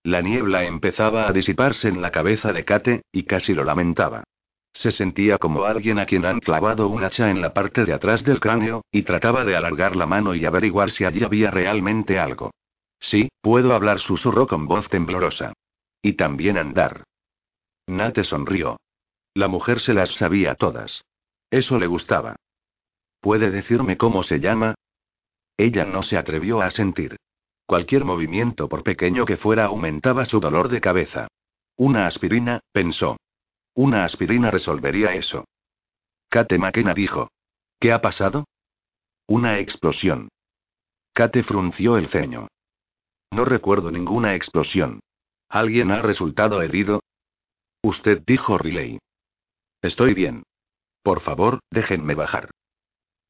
[0.10, 4.24] La niebla empezaba a disiparse en la cabeza de Kate, y casi lo lamentaba.
[4.74, 8.24] Se sentía como alguien a quien han clavado un hacha en la parte de atrás
[8.24, 12.50] del cráneo, y trataba de alargar la mano y averiguar si allí había realmente algo.
[13.00, 15.54] Sí, puedo hablar, susurró con voz temblorosa.
[16.02, 17.04] Y también andar.
[17.86, 18.80] Nate sonrió.
[19.36, 21.04] La mujer se las sabía todas.
[21.52, 22.36] Eso le gustaba.
[23.22, 24.74] ¿Puede decirme cómo se llama?
[25.56, 27.16] Ella no se atrevió a sentir.
[27.70, 31.28] Cualquier movimiento, por pequeño que fuera, aumentaba su dolor de cabeza.
[31.78, 33.18] Una aspirina, pensó.
[33.76, 35.46] Una aspirina resolvería eso.
[36.30, 37.30] Kate McKenna dijo.
[37.80, 38.46] ¿Qué ha pasado?
[39.28, 40.30] Una explosión.
[41.14, 42.48] Kate frunció el ceño.
[43.30, 45.02] No recuerdo ninguna explosión.
[45.48, 47.04] ¿Alguien ha resultado herido?
[47.84, 48.98] Usted dijo Riley.
[49.84, 50.42] Estoy bien.
[51.04, 52.50] Por favor, déjenme bajar.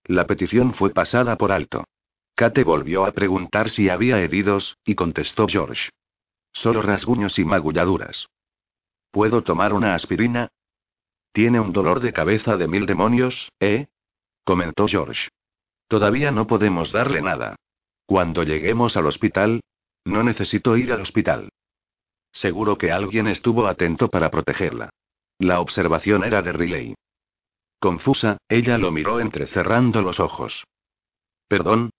[0.05, 1.83] La petición fue pasada por alto.
[2.39, 5.89] Kate volvió a preguntar si había heridos, y contestó George.
[6.53, 8.29] Solo rasguños y magulladuras.
[9.11, 10.47] ¿Puedo tomar una aspirina?
[11.33, 13.87] Tiene un dolor de cabeza de mil demonios, ¿eh?
[14.45, 15.27] comentó George.
[15.89, 17.57] Todavía no podemos darle nada.
[18.05, 19.59] Cuando lleguemos al hospital,
[20.05, 21.49] no necesito ir al hospital.
[22.31, 24.91] Seguro que alguien estuvo atento para protegerla.
[25.39, 26.95] La observación era de Riley.
[27.81, 30.63] Confusa, ella lo miró entrecerrando los ojos.
[31.49, 31.89] ¿Perdón?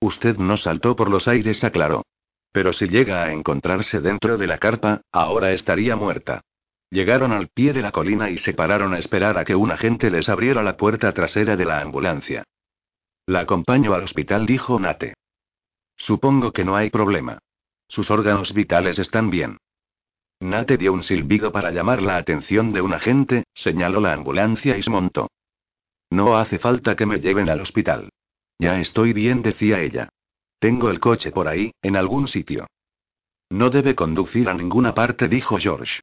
[0.00, 2.04] Usted no saltó por los aires, aclaró.
[2.52, 6.42] Pero si llega a encontrarse dentro de la carpa, ahora estaría muerta.
[6.90, 10.10] Llegaron al pie de la colina y se pararon a esperar a que un agente
[10.10, 12.44] les abriera la puerta trasera de la ambulancia.
[13.26, 15.14] La acompaño al hospital, dijo Nate.
[15.96, 17.40] Supongo que no hay problema.
[17.88, 19.58] Sus órganos vitales están bien.
[20.40, 24.82] Nate dio un silbido para llamar la atención de un agente, señaló la ambulancia y
[24.82, 25.28] se montó.
[26.10, 28.08] No hace falta que me lleven al hospital.
[28.58, 30.08] Ya estoy bien, decía ella.
[30.58, 32.66] Tengo el coche por ahí, en algún sitio.
[33.50, 36.00] No debe conducir a ninguna parte, dijo George.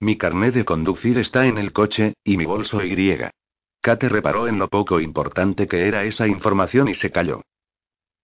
[0.00, 3.18] Mi carnet de conducir está en el coche, y mi bolso Y.
[3.80, 7.42] Kate reparó en lo poco importante que era esa información y se calló.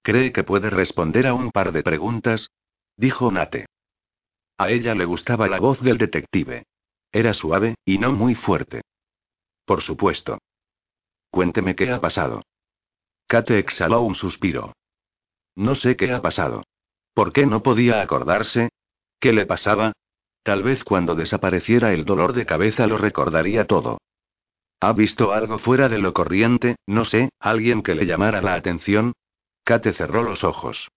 [0.03, 2.51] ¿Cree que puede responder a un par de preguntas?
[2.96, 3.66] dijo Nate.
[4.57, 6.64] A ella le gustaba la voz del detective.
[7.12, 8.82] Era suave, y no muy fuerte.
[9.64, 10.38] Por supuesto.
[11.30, 12.42] Cuénteme qué ha pasado.
[13.31, 14.72] Kate exhaló un suspiro.
[15.55, 16.64] No sé qué ha pasado.
[17.14, 18.70] ¿Por qué no podía acordarse?
[19.20, 19.93] ¿Qué le pasaba?
[20.43, 23.99] Tal vez cuando desapareciera el dolor de cabeza lo recordaría todo.
[24.81, 29.12] ¿Ha visto algo fuera de lo corriente, no sé, alguien que le llamara la atención?
[29.62, 30.89] Kate cerró los ojos.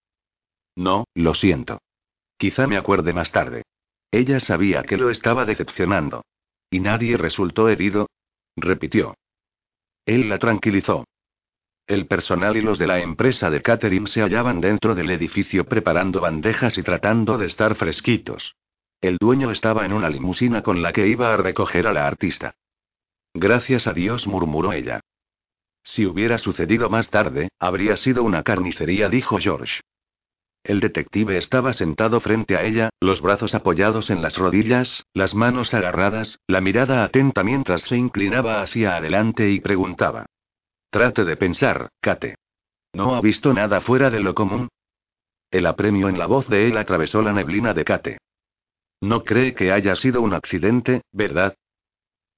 [0.74, 1.82] No, lo siento.
[2.36, 3.62] Quizá me acuerde más tarde.
[4.10, 6.24] Ella sabía que lo estaba decepcionando.
[6.68, 8.08] ¿Y nadie resultó herido?
[8.56, 9.14] repitió.
[10.04, 11.04] Él la tranquilizó.
[11.86, 16.20] El personal y los de la empresa de catering se hallaban dentro del edificio preparando
[16.20, 18.56] bandejas y tratando de estar fresquitos.
[19.02, 22.54] El dueño estaba en una limusina con la que iba a recoger a la artista.
[23.34, 25.00] Gracias a Dios, murmuró ella.
[25.82, 29.82] Si hubiera sucedido más tarde, habría sido una carnicería, dijo George.
[30.62, 35.74] El detective estaba sentado frente a ella, los brazos apoyados en las rodillas, las manos
[35.74, 40.24] agarradas, la mirada atenta mientras se inclinaba hacia adelante y preguntaba.
[40.94, 42.36] Trate de pensar, Kate.
[42.92, 44.68] ¿No ha visto nada fuera de lo común?
[45.50, 48.18] El apremio en la voz de él atravesó la neblina de Kate.
[49.00, 51.56] No cree que haya sido un accidente, ¿verdad?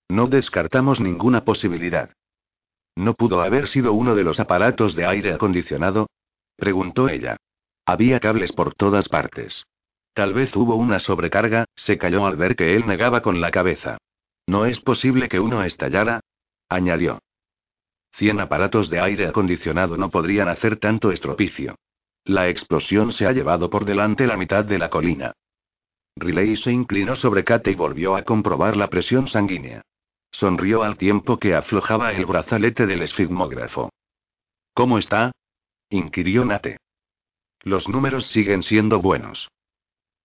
[0.09, 2.15] No descartamos ninguna posibilidad.
[2.95, 6.07] ¿No pudo haber sido uno de los aparatos de aire acondicionado?
[6.57, 7.37] preguntó ella.
[7.85, 9.67] Había cables por todas partes.
[10.15, 13.99] Tal vez hubo una sobrecarga, se calló al ver que él negaba con la cabeza.
[14.47, 16.21] ¿No es posible que uno estallara?
[16.71, 17.21] añadió.
[18.17, 21.77] Cien aparatos de aire acondicionado no podrían hacer tanto estropicio.
[22.25, 25.33] La explosión se ha llevado por delante la mitad de la colina.
[26.17, 29.83] Riley se inclinó sobre Kate y volvió a comprobar la presión sanguínea.
[30.31, 33.91] Sonrió al tiempo que aflojaba el brazalete del esfigmógrafo.
[34.73, 35.33] ¿Cómo está?
[35.91, 36.79] inquirió Nate.
[37.61, 39.51] Los números siguen siendo buenos.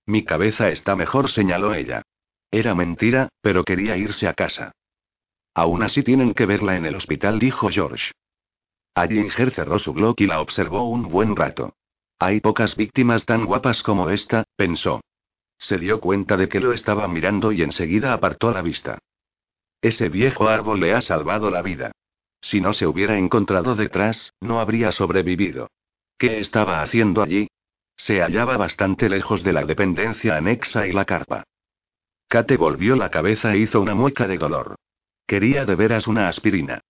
[0.06, 2.04] Mi cabeza está mejor, señaló ella.
[2.52, 4.72] Era mentira, pero quería irse a casa.
[5.54, 8.12] Aún así tienen que verla en el hospital, dijo George.
[8.96, 11.74] Allinger cerró su blog y la observó un buen rato.
[12.20, 15.02] Hay pocas víctimas tan guapas como esta, pensó.
[15.58, 19.00] Se dio cuenta de que lo estaba mirando y enseguida apartó la vista.
[19.82, 21.92] Ese viejo árbol le ha salvado la vida.
[22.42, 25.70] Si no se hubiera encontrado detrás, no habría sobrevivido.
[26.18, 27.48] ¿Qué estaba haciendo allí?
[27.98, 31.44] Se hallaba bastante lejos de la dependencia anexa y la carpa.
[32.28, 34.76] Kate volvió la cabeza e hizo una mueca de dolor.
[35.32, 36.82] Quería de veras una aspirina.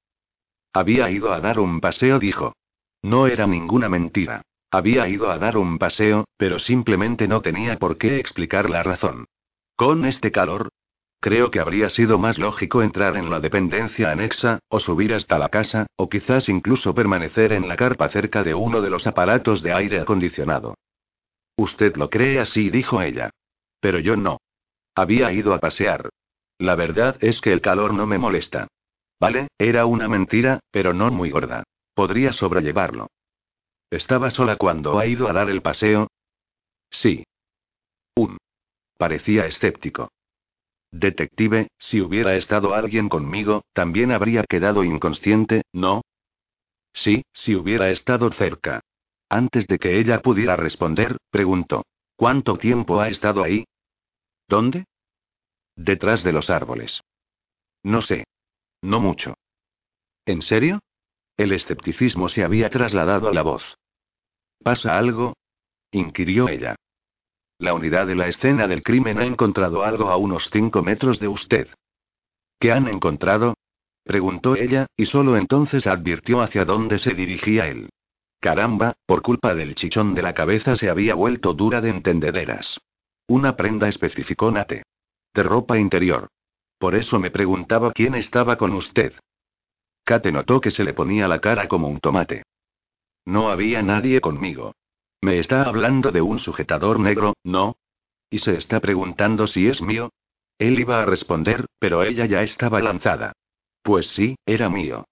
[0.73, 2.55] Había ido a dar un paseo, dijo.
[3.03, 4.41] No era ninguna mentira.
[4.71, 9.25] Había ido a dar un paseo, pero simplemente no tenía por qué explicar la razón.
[9.75, 10.69] Con este calor,
[11.19, 15.49] creo que habría sido más lógico entrar en la dependencia anexa, o subir hasta la
[15.49, 19.71] casa, o quizás incluso permanecer en la carpa cerca de uno de los aparatos de
[19.71, 20.73] aire acondicionado.
[21.57, 23.29] Usted lo cree así, dijo ella.
[23.79, 24.39] Pero yo no.
[24.95, 26.09] Había ido a pasear.
[26.61, 28.67] La verdad es que el calor no me molesta.
[29.19, 31.63] Vale, era una mentira, pero no muy gorda.
[31.95, 33.07] Podría sobrellevarlo.
[33.89, 36.07] ¿Estaba sola cuando ha ido a dar el paseo?
[36.91, 37.23] Sí.
[38.15, 38.37] Un.
[38.95, 40.11] Parecía escéptico.
[40.91, 46.03] Detective, si hubiera estado alguien conmigo, también habría quedado inconsciente, ¿no?
[46.93, 48.81] Sí, si hubiera estado cerca.
[49.29, 51.85] Antes de que ella pudiera responder, preguntó.
[52.15, 53.65] ¿Cuánto tiempo ha estado ahí?
[54.47, 54.85] ¿Dónde?
[55.75, 57.01] Detrás de los árboles.
[57.83, 58.25] No sé.
[58.81, 59.35] No mucho.
[60.25, 60.79] ¿En serio?
[61.37, 63.77] El escepticismo se había trasladado a la voz.
[64.63, 65.33] ¿Pasa algo?
[65.91, 66.75] inquirió ella.
[67.57, 71.27] La unidad de la escena del crimen ha encontrado algo a unos cinco metros de
[71.27, 71.67] usted.
[72.59, 73.55] ¿Qué han encontrado?
[74.03, 77.89] preguntó ella, y solo entonces advirtió hacia dónde se dirigía él.
[78.39, 82.79] Caramba, por culpa del chichón de la cabeza se había vuelto dura de entendederas.
[83.27, 84.83] Una prenda especificó Nate.
[85.33, 86.27] De ropa interior.
[86.77, 89.13] Por eso me preguntaba quién estaba con usted.
[90.03, 92.43] Kate notó que se le ponía la cara como un tomate.
[93.25, 94.73] No había nadie conmigo.
[95.21, 97.75] Me está hablando de un sujetador negro, ¿no?
[98.29, 100.09] Y se está preguntando si es mío.
[100.57, 103.33] Él iba a responder, pero ella ya estaba lanzada.
[103.83, 105.05] Pues sí, era mío.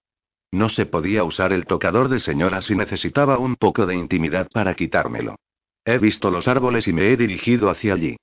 [0.52, 4.74] No se podía usar el tocador de señora si necesitaba un poco de intimidad para
[4.74, 5.36] quitármelo.
[5.84, 8.16] He visto los árboles y me he dirigido hacia allí.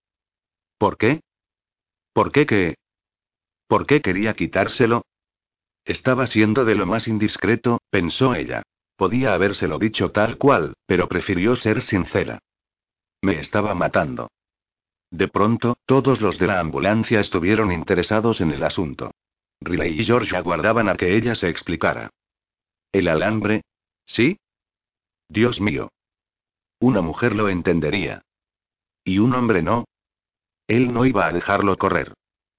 [0.78, 1.22] ¿Por qué?
[2.18, 2.74] ¿Por qué?
[3.68, 5.06] ¿Por qué quería quitárselo?
[5.86, 8.64] Estaba siendo de lo más indiscreto, pensó ella.
[8.96, 12.40] Podía habérselo dicho tal cual, pero prefirió ser sincera.
[13.22, 14.32] Me estaba matando.
[15.12, 19.12] De pronto, todos los de la ambulancia estuvieron interesados en el asunto.
[19.62, 22.10] Riley y George aguardaban a que ella se explicara.
[22.92, 23.62] ¿El alambre?
[24.08, 24.40] ¿Sí?
[25.30, 25.92] Dios mío.
[26.80, 28.24] Una mujer lo entendería.
[29.04, 29.86] ¿Y un hombre no?
[30.68, 32.14] Él no iba a dejarlo correr.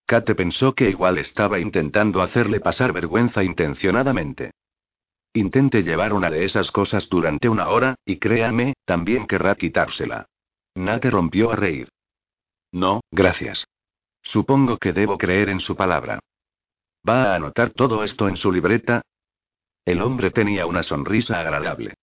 [0.06, 4.52] Kate pensó que igual estaba intentando hacerle pasar vergüenza intencionadamente.
[5.34, 10.26] Intente llevar una de esas cosas durante una hora, y créame, también querrá quitársela.
[10.74, 11.88] Nate rompió a reír.
[12.72, 13.66] No, gracias.
[14.22, 16.20] Supongo que debo creer en su palabra.
[17.06, 19.02] ¿Va a anotar todo esto en su libreta?
[19.84, 21.94] El hombre tenía una sonrisa agradable.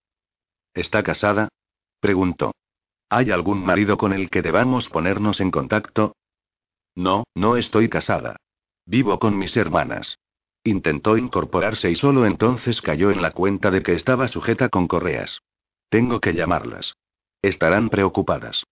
[0.74, 1.50] ¿Está casada?
[2.00, 2.52] preguntó.
[3.10, 6.16] ¿Hay algún marido con el que debamos ponernos en contacto?
[6.96, 8.38] No, no estoy casada.
[8.86, 10.18] Vivo con mis hermanas.
[10.64, 15.42] Intentó incorporarse y solo entonces cayó en la cuenta de que estaba sujeta con correas.
[15.90, 16.96] Tengo que llamarlas.
[17.42, 18.64] Estarán preocupadas.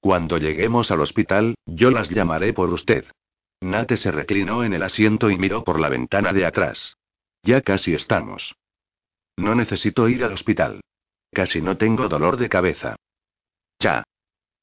[0.00, 3.04] Cuando lleguemos al hospital, yo las llamaré por usted.
[3.60, 6.96] Nate se reclinó en el asiento y miró por la ventana de atrás.
[7.42, 8.54] Ya casi estamos.
[9.36, 10.80] No necesito ir al hospital.
[11.32, 12.96] Casi no tengo dolor de cabeza.
[13.80, 14.04] Ya.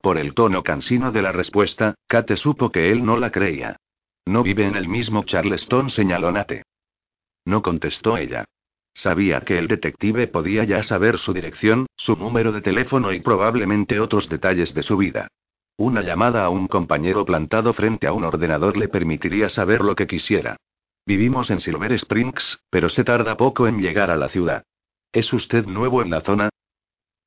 [0.01, 3.77] Por el tono cansino de la respuesta, Kate supo que él no la creía.
[4.25, 6.63] No vive en el mismo Charleston, señaló Nate.
[7.45, 8.45] No contestó ella.
[8.93, 13.99] Sabía que el detective podía ya saber su dirección, su número de teléfono y probablemente
[13.99, 15.27] otros detalles de su vida.
[15.77, 20.07] Una llamada a un compañero plantado frente a un ordenador le permitiría saber lo que
[20.07, 20.55] quisiera.
[21.05, 24.63] Vivimos en Silver Springs, pero se tarda poco en llegar a la ciudad.
[25.11, 26.49] ¿Es usted nuevo en la zona?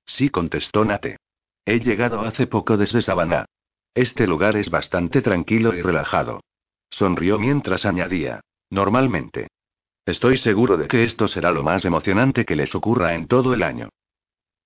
[0.06, 1.18] Sí, contestó Nate.
[1.64, 3.46] He llegado hace poco desde Savannah.
[3.94, 6.40] Este lugar es bastante tranquilo y relajado.
[6.90, 8.40] Sonrió mientras añadía.
[8.70, 9.48] Normalmente.
[10.06, 13.62] Estoy seguro de que esto será lo más emocionante que les ocurra en todo el
[13.62, 13.90] año.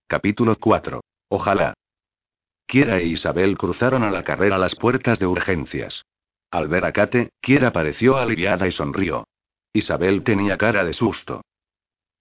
[0.07, 1.01] Capítulo 4.
[1.29, 1.75] Ojalá.
[2.67, 6.05] Kiera e Isabel cruzaron a la carrera las puertas de urgencias.
[6.51, 9.27] Al ver a Kate, Kiera pareció aliviada y sonrió.
[9.73, 11.43] Isabel tenía cara de susto.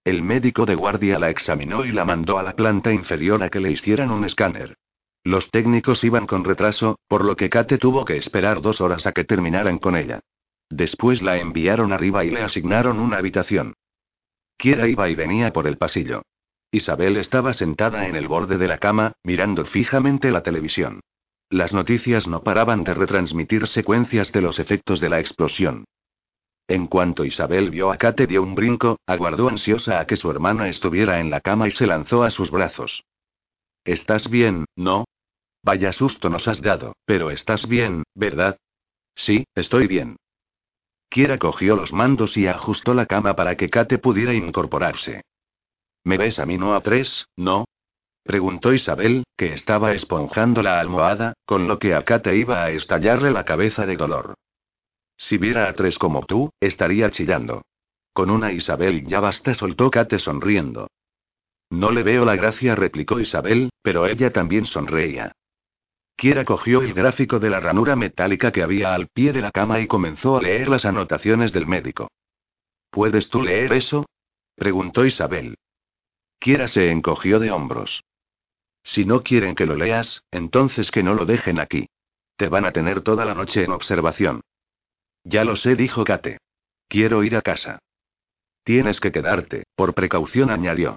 [0.04, 3.60] El médico de guardia la examinó y la mandó a la planta inferior a que
[3.60, 4.76] le hicieran un escáner.
[5.22, 9.12] Los técnicos iban con retraso, por lo que Kate tuvo que esperar dos horas a
[9.12, 10.18] que terminaran con ella.
[10.68, 13.74] Después la enviaron arriba y le asignaron una habitación.
[14.56, 16.22] Kiera iba y venía por el pasillo.
[16.72, 21.00] Isabel estaba sentada en el borde de la cama, mirando fijamente la televisión.
[21.48, 25.84] Las noticias no paraban de retransmitir secuencias de los efectos de la explosión.
[26.72, 30.70] En cuanto Isabel vio a Kate dio un brinco, aguardó ansiosa a que su hermana
[30.70, 33.04] estuviera en la cama y se lanzó a sus brazos.
[33.84, 35.04] ¿Estás bien, no?
[35.62, 38.56] Vaya susto nos has dado, pero estás bien, ¿verdad?
[39.14, 40.16] Sí, estoy bien.
[41.10, 45.20] Kiera cogió los mandos y ajustó la cama para que Kate pudiera incorporarse.
[46.04, 47.66] ¿Me ves a mí no a tres, no?
[48.22, 53.30] Preguntó Isabel, que estaba esponjando la almohada, con lo que a Kate iba a estallarle
[53.30, 54.36] la cabeza de dolor.
[55.22, 57.62] Si viera a tres como tú, estaría chillando.
[58.12, 60.88] Con una Isabel ya basta, soltó Kate sonriendo.
[61.70, 65.30] No le veo la gracia, replicó Isabel, pero ella también sonreía.
[66.16, 69.78] Kiera cogió el gráfico de la ranura metálica que había al pie de la cama
[69.78, 72.10] y comenzó a leer las anotaciones del médico.
[72.90, 74.04] ¿Puedes tú leer eso?
[74.56, 75.54] preguntó Isabel.
[76.40, 78.02] Kiera se encogió de hombros.
[78.82, 81.86] Si no quieren que lo leas, entonces que no lo dejen aquí.
[82.36, 84.42] Te van a tener toda la noche en observación.
[85.24, 86.38] Ya lo sé, dijo Kate.
[86.88, 87.78] Quiero ir a casa.
[88.64, 90.96] Tienes que quedarte, por precaución añadió.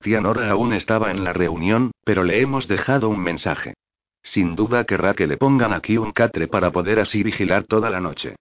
[0.00, 3.74] Tía Nora aún estaba en la reunión, pero le hemos dejado un mensaje.
[4.22, 8.00] Sin duda querrá que le pongan aquí un catre para poder así vigilar toda la
[8.00, 8.36] noche.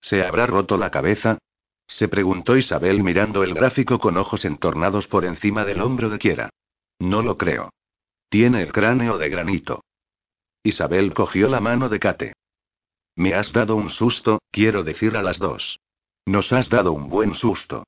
[0.00, 1.38] ¿Se habrá roto la cabeza?
[1.86, 6.50] Se preguntó Isabel mirando el gráfico con ojos entornados por encima del hombro de Kiera.
[6.98, 7.70] No lo creo.
[8.28, 9.84] Tiene el cráneo de granito.
[10.62, 12.32] Isabel cogió la mano de Kate.
[13.16, 15.80] Me has dado un susto, quiero decir a las dos.
[16.26, 17.84] Nos has dado un buen susto.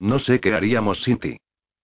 [0.00, 1.36] No sé qué haríamos sin ti.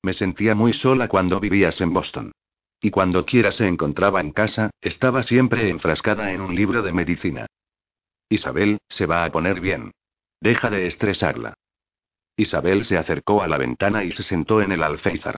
[0.03, 2.32] Me sentía muy sola cuando vivías en Boston.
[2.80, 7.46] Y cuando Kiera se encontraba en casa, estaba siempre enfrascada en un libro de medicina.
[8.28, 9.92] Isabel, se va a poner bien.
[10.40, 11.55] Deja de estresarla.
[12.36, 15.36] Isabel se acercó a la ventana y se sentó en el alféizar.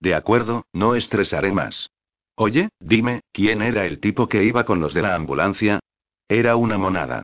[0.00, 1.90] De acuerdo, no estresaré más.
[2.36, 5.80] Oye, dime, ¿quién era el tipo que iba con los de la ambulancia?
[6.28, 7.22] Era una monada.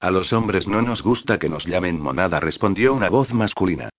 [0.00, 3.90] A los hombres no nos gusta que nos llamen monada, respondió una voz masculina.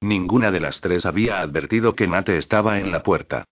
[0.00, 3.44] Ninguna de las tres había advertido que Nate estaba en la puerta.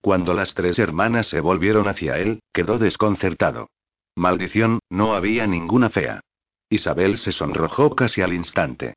[0.00, 3.68] Cuando las tres hermanas se volvieron hacia él, quedó desconcertado.
[4.16, 6.20] Maldición, no había ninguna fea.
[6.68, 8.94] Isabel se sonrojó casi al instante.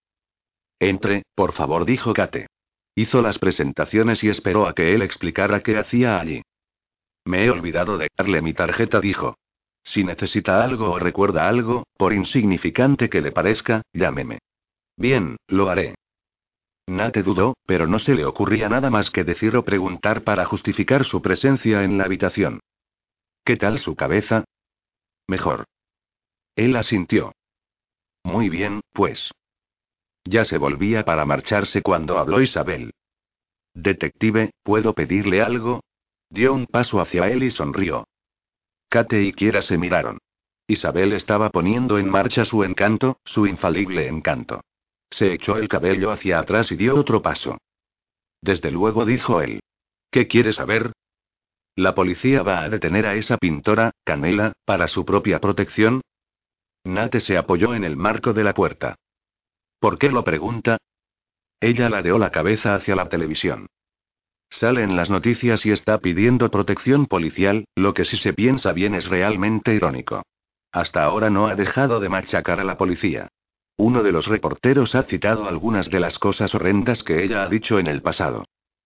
[0.79, 2.47] Entre, por favor, dijo Kate.
[2.95, 6.41] Hizo las presentaciones y esperó a que él explicara qué hacía allí.
[7.25, 9.35] Me he olvidado de darle mi tarjeta, dijo.
[9.85, 14.39] Si necesita algo o recuerda algo, por insignificante que le parezca, llámeme.
[14.97, 15.95] Bien, lo haré.
[16.87, 21.05] Nate dudó, pero no se le ocurría nada más que decir o preguntar para justificar
[21.05, 22.59] su presencia en la habitación.
[23.43, 24.43] ¿Qué tal su cabeza?
[25.27, 25.65] Mejor.
[26.55, 27.31] Él asintió.
[28.23, 29.31] Muy bien, pues.
[30.23, 32.91] Ya se volvía para marcharse cuando habló Isabel.
[33.75, 35.81] Detective, ¿puedo pedirle algo?
[36.29, 38.07] Dio un paso hacia él y sonrió.
[38.95, 40.19] Kate y Kiera se miraron.
[40.67, 44.61] Isabel estaba poniendo en marcha su encanto, su infalible encanto.
[45.09, 47.57] Se echó el cabello hacia atrás y dio otro paso.
[48.41, 49.59] Desde luego dijo él.
[50.09, 50.93] ¿Qué quiere saber?
[51.75, 55.99] ¿La policía va a detener a esa pintora, Canela, para su propia protección?
[56.85, 58.95] Nate se apoyó en el marco de la puerta.
[59.77, 60.77] ¿Por qué lo pregunta?
[61.59, 63.67] Ella ladeó la cabeza hacia la televisión.
[64.49, 68.95] Sale en las noticias y está pidiendo protección policial, lo que si se piensa bien
[68.95, 70.23] es realmente irónico.
[70.71, 73.29] Hasta ahora no ha dejado de machacar a la policía.
[73.77, 77.79] Uno de los reporteros ha citado algunas de las cosas horrendas que ella ha dicho
[77.79, 78.45] en el pasado.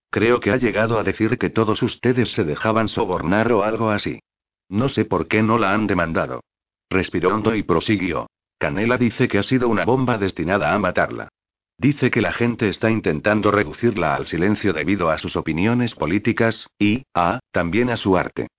[0.10, 4.20] Creo que ha llegado a decir que todos ustedes se dejaban sobornar o algo así.
[4.68, 6.42] No sé por qué no la han demandado.
[6.90, 8.28] Respiró hondo y prosiguió.
[8.58, 11.30] Canela dice que ha sido una bomba destinada a matarla.
[11.80, 17.04] Dice que la gente está intentando reducirla al silencio debido a sus opiniones políticas, y,
[17.14, 18.50] ah, también a su arte.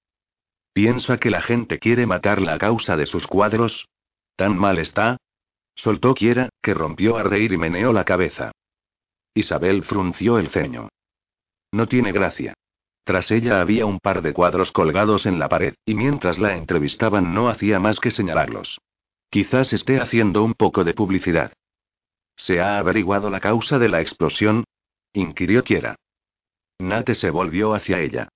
[0.72, 3.86] ¿Piensa que la gente quiere matarla a causa de sus cuadros?
[4.36, 5.18] ¿Tan mal está?
[5.74, 8.52] Soltó Kiera, que rompió a reír y meneó la cabeza.
[9.34, 10.88] Isabel frunció el ceño.
[11.72, 12.54] No tiene gracia.
[13.04, 17.34] Tras ella había un par de cuadros colgados en la pared, y mientras la entrevistaban
[17.34, 18.80] no hacía más que señalarlos.
[19.28, 21.52] Quizás esté haciendo un poco de publicidad.
[22.42, 24.64] ¿Se ha averiguado la causa de la explosión?
[25.12, 25.96] inquirió Kiera.
[26.78, 28.28] Nate se volvió hacia ella.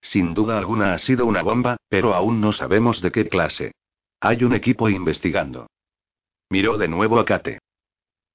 [0.00, 3.72] Sin duda alguna ha sido una bomba, pero aún no sabemos de qué clase.
[4.20, 5.68] Hay un equipo investigando.
[6.48, 7.60] Miró de nuevo a Kate.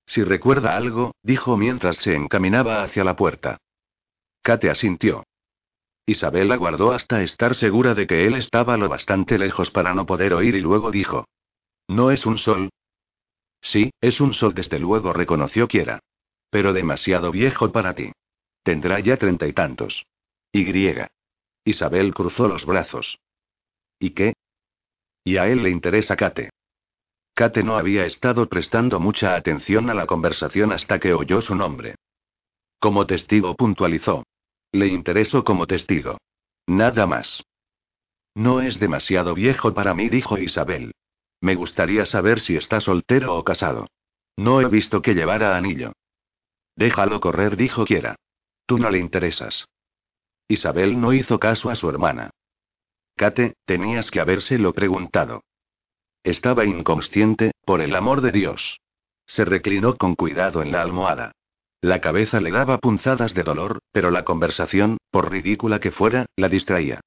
[0.05, 3.57] Si recuerda algo, dijo mientras se encaminaba hacia la puerta.
[4.43, 5.25] Kate asintió.
[6.05, 10.33] Isabel aguardó hasta estar segura de que él estaba lo bastante lejos para no poder
[10.33, 11.25] oír y luego dijo.
[11.87, 12.69] ¿No es un sol?
[13.65, 15.99] Sí, es un sol desde luego, reconoció Kiera.
[16.51, 18.11] Pero demasiado viejo para ti.
[18.61, 20.05] Tendrá ya treinta y tantos.
[20.51, 20.65] Y.
[21.65, 23.17] Isabel cruzó los brazos.
[23.99, 24.33] ¿Y qué?
[25.23, 26.51] Y a él le interesa Kate.
[27.33, 31.95] Kate no había estado prestando mucha atención a la conversación hasta que oyó su nombre.
[32.79, 34.23] Como testigo puntualizó.
[34.73, 36.19] Le interesó como testigo.
[36.67, 37.43] Nada más.
[38.35, 40.93] No es demasiado viejo para mí, dijo Isabel.
[41.45, 43.85] Me gustaría saber si está soltero o casado.
[44.35, 45.93] No he visto que llevara anillo.
[46.75, 48.15] Déjalo correr, dijo Kiera.
[48.65, 49.67] Tú no le interesas.
[50.47, 52.31] Isabel no hizo caso a su hermana.
[53.15, 55.43] Kate, tenías que habérselo preguntado.
[56.23, 58.79] Estaba inconsciente, por el amor de Dios.
[59.27, 61.33] Se reclinó con cuidado en la almohada.
[61.79, 66.49] La cabeza le daba punzadas de dolor, pero la conversación, por ridícula que fuera, la
[66.49, 67.01] distraía.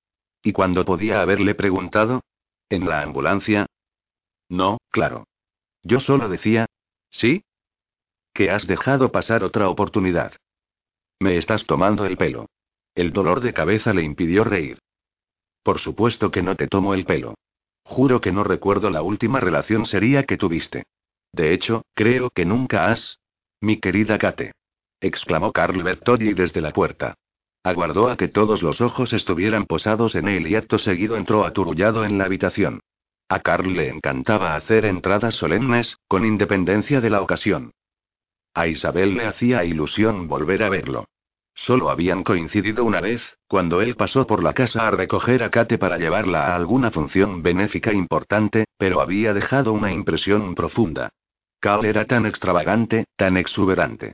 [0.45, 2.23] ¿Y cuando podía haberle preguntado?
[2.71, 3.67] En la ambulancia,
[4.49, 5.27] no, claro.
[5.83, 6.67] Yo solo decía.
[7.11, 7.43] ¿Sí?
[8.33, 10.33] Que has dejado pasar otra oportunidad.
[11.21, 12.47] Me estás tomando el pelo.
[12.95, 14.79] El dolor de cabeza le impidió reír.
[15.63, 17.35] Por supuesto que no te tomo el pelo.
[17.85, 20.85] Juro que no recuerdo la última relación seria que tuviste.
[21.33, 23.19] De hecho, creo que nunca has.
[23.61, 24.53] Mi querida Kate.
[25.01, 27.15] exclamó Carl Bertolli desde la puerta.
[27.65, 32.05] Aguardó a que todos los ojos estuvieran posados en él y acto seguido entró aturullado
[32.05, 32.81] en la habitación.
[33.31, 37.73] A Carl le encantaba hacer entradas solemnes, con independencia de la ocasión.
[38.55, 41.05] A Isabel le hacía ilusión volver a verlo.
[41.55, 45.77] Solo habían coincidido una vez, cuando él pasó por la casa a recoger a Kate
[45.77, 51.11] para llevarla a alguna función benéfica importante, pero había dejado una impresión profunda.
[51.61, 54.13] Carl era tan extravagante, tan exuberante.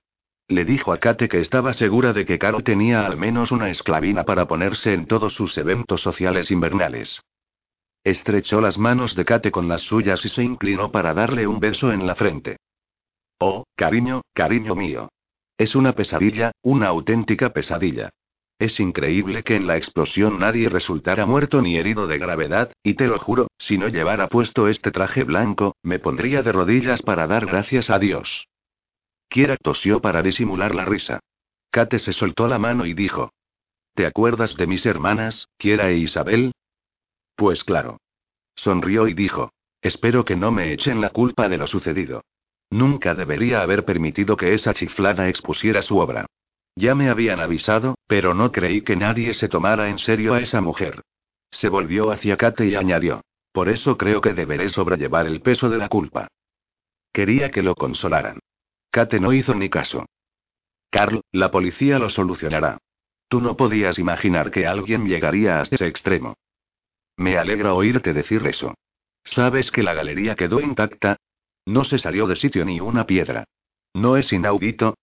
[0.48, 4.24] Le dijo a Kate que estaba segura de que Carl tenía al menos una esclavina
[4.24, 7.22] para ponerse en todos sus eventos sociales invernales.
[8.04, 11.90] Estrechó las manos de Kate con las suyas y se inclinó para darle un beso
[11.90, 12.58] en la frente.
[13.38, 15.08] Oh, cariño, cariño mío.
[15.56, 18.10] Es una pesadilla, una auténtica pesadilla.
[18.58, 23.06] Es increíble que en la explosión nadie resultara muerto ni herido de gravedad, y te
[23.06, 27.46] lo juro, si no llevara puesto este traje blanco, me pondría de rodillas para dar
[27.46, 28.46] gracias a Dios.
[29.28, 31.20] Kiera tosió para disimular la risa.
[31.70, 33.32] Kate se soltó la mano y dijo.
[33.94, 36.52] ¿Te acuerdas de mis hermanas, Kiera e Isabel?
[37.34, 37.98] Pues claro.
[38.54, 39.50] Sonrió y dijo.
[39.82, 42.22] Espero que no me echen la culpa de lo sucedido.
[42.70, 46.26] Nunca debería haber permitido que esa chiflada expusiera su obra.
[46.76, 50.60] Ya me habían avisado, pero no creí que nadie se tomara en serio a esa
[50.60, 51.02] mujer.
[51.50, 53.20] Se volvió hacia Kate y añadió.
[53.52, 56.28] Por eso creo que deberé sobrellevar el peso de la culpa.
[57.12, 58.40] Quería que lo consolaran.
[58.90, 60.06] Kate no hizo ni caso.
[60.90, 62.78] Carl, la policía lo solucionará.
[63.28, 66.34] Tú no podías imaginar que alguien llegaría a ese extremo.
[67.16, 68.74] Me alegra oírte decir eso.
[69.24, 71.16] ¿Sabes que la galería quedó intacta?
[71.66, 73.44] No se salió de sitio ni una piedra.
[73.94, 74.94] ¿No es inaudito?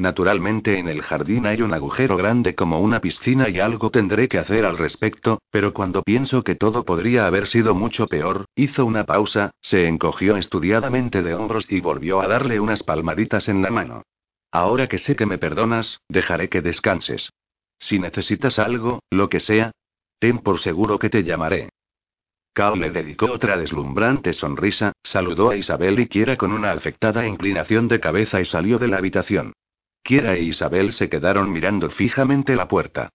[0.00, 4.38] Naturalmente en el jardín hay un agujero grande como una piscina y algo tendré que
[4.38, 9.04] hacer al respecto, pero cuando pienso que todo podría haber sido mucho peor, hizo una
[9.04, 14.02] pausa, se encogió estudiadamente de hombros y volvió a darle unas palmaditas en la mano.
[14.52, 17.30] Ahora que sé que me perdonas, dejaré que descanses.
[17.80, 19.72] Si necesitas algo, lo que sea,
[20.18, 21.70] ten por seguro que te llamaré.
[22.52, 27.86] Carl le dedicó otra deslumbrante sonrisa, saludó a Isabel y Quiera con una afectada inclinación
[27.86, 29.52] de cabeza y salió de la habitación.
[30.02, 33.10] Kiera e Isabel se quedaron mirando fijamente la puerta.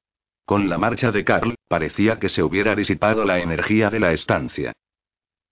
[0.45, 4.73] Con la marcha de Carl, parecía que se hubiera disipado la energía de la estancia.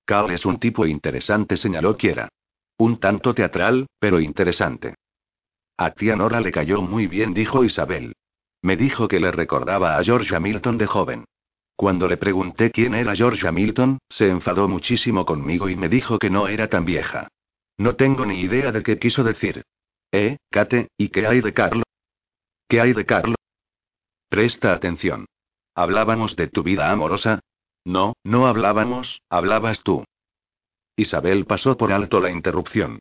[0.05, 2.29] Carl es un tipo interesante, señaló Kiera.
[2.77, 4.95] Un tanto teatral, pero interesante.
[5.77, 8.13] A tía Nora le cayó muy bien, dijo Isabel.
[8.61, 11.25] Me dijo que le recordaba a George Hamilton de joven.
[11.81, 16.29] Cuando le pregunté quién era George Hamilton, se enfadó muchísimo conmigo y me dijo que
[16.29, 17.27] no era tan vieja.
[17.75, 19.63] No tengo ni idea de qué quiso decir.
[20.11, 21.81] Eh, Kate, ¿y qué hay de Carlo?
[22.67, 23.33] ¿Qué hay de Carlo?
[24.29, 25.25] Presta atención.
[25.73, 27.39] ¿Hablábamos de tu vida amorosa?
[27.83, 30.05] No, no hablábamos, hablabas tú.
[30.95, 32.99] Isabel pasó por alto la interrupción.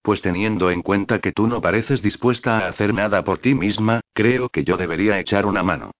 [0.00, 4.00] Pues teniendo en cuenta que tú no pareces dispuesta a hacer nada por ti misma,
[4.14, 5.90] creo que yo debería echar una mano.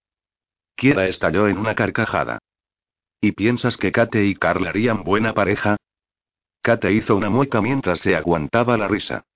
[0.81, 2.39] Kiera estalló en una carcajada.
[3.21, 5.77] ¿Y piensas que Kate y Carl harían buena pareja?
[6.63, 9.27] Kate hizo una mueca mientras se aguantaba la risa.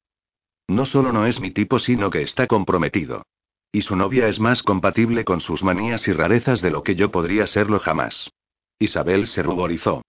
[0.68, 3.26] No solo no es mi tipo, sino que está comprometido.
[3.70, 7.11] Y su novia es más compatible con sus manías y rarezas de lo que yo
[7.11, 8.30] podría serlo jamás.
[8.78, 10.01] Isabel se ruborizó.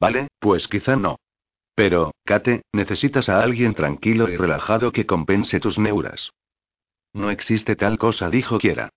[0.00, 1.18] Vale, pues quizá no.
[1.74, 6.30] Pero, Kate, necesitas a alguien tranquilo y relajado que compense tus neuras.
[7.12, 8.88] No existe tal cosa, dijo Kiera.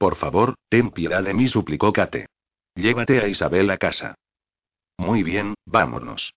[0.00, 2.26] Por favor, ten piedad de mí, suplicó Kate.
[2.74, 4.14] Llévate a Isabel a casa.
[4.96, 6.32] Muy bien, vámonos.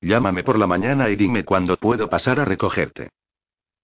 [0.00, 3.10] Llámame por la mañana y dime cuándo puedo pasar a recogerte.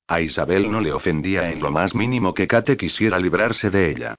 [0.06, 4.14] A Isabel no le ofendía en lo más mínimo que Kate quisiera librarse de ella.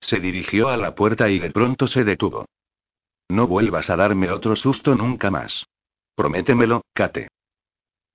[0.00, 2.46] Se dirigió a la puerta y de pronto se detuvo.
[3.28, 5.66] No vuelvas a darme otro susto nunca más.
[6.14, 7.28] Prométemelo, Kate.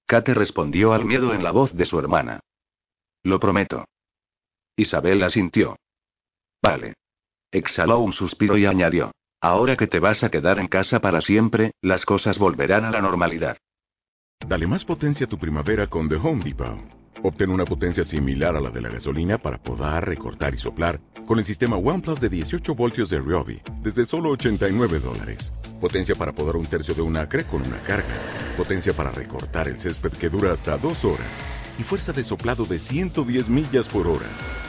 [0.07, 2.39] Kate respondió al miedo en la voz de su hermana.
[3.21, 3.85] Lo prometo.
[4.75, 5.75] Isabel asintió.
[6.61, 6.93] Vale.
[7.51, 9.11] Exhaló un suspiro y añadió.
[9.41, 13.01] Ahora que te vas a quedar en casa para siempre, las cosas volverán a la
[13.01, 13.57] normalidad.
[14.45, 16.77] Dale más potencia a tu primavera con The Home Depot.
[17.23, 21.37] Obtén una potencia similar a la de la gasolina para podar, recortar y soplar con
[21.39, 25.51] el sistema OnePlus de 18 voltios de Ryobi desde solo 89 dólares.
[25.81, 28.55] Potencia para podar un tercio de un acre con una carga.
[28.55, 31.29] Potencia para recortar el césped que dura hasta dos horas.
[31.77, 34.68] Y fuerza de soplado de 110 millas por hora.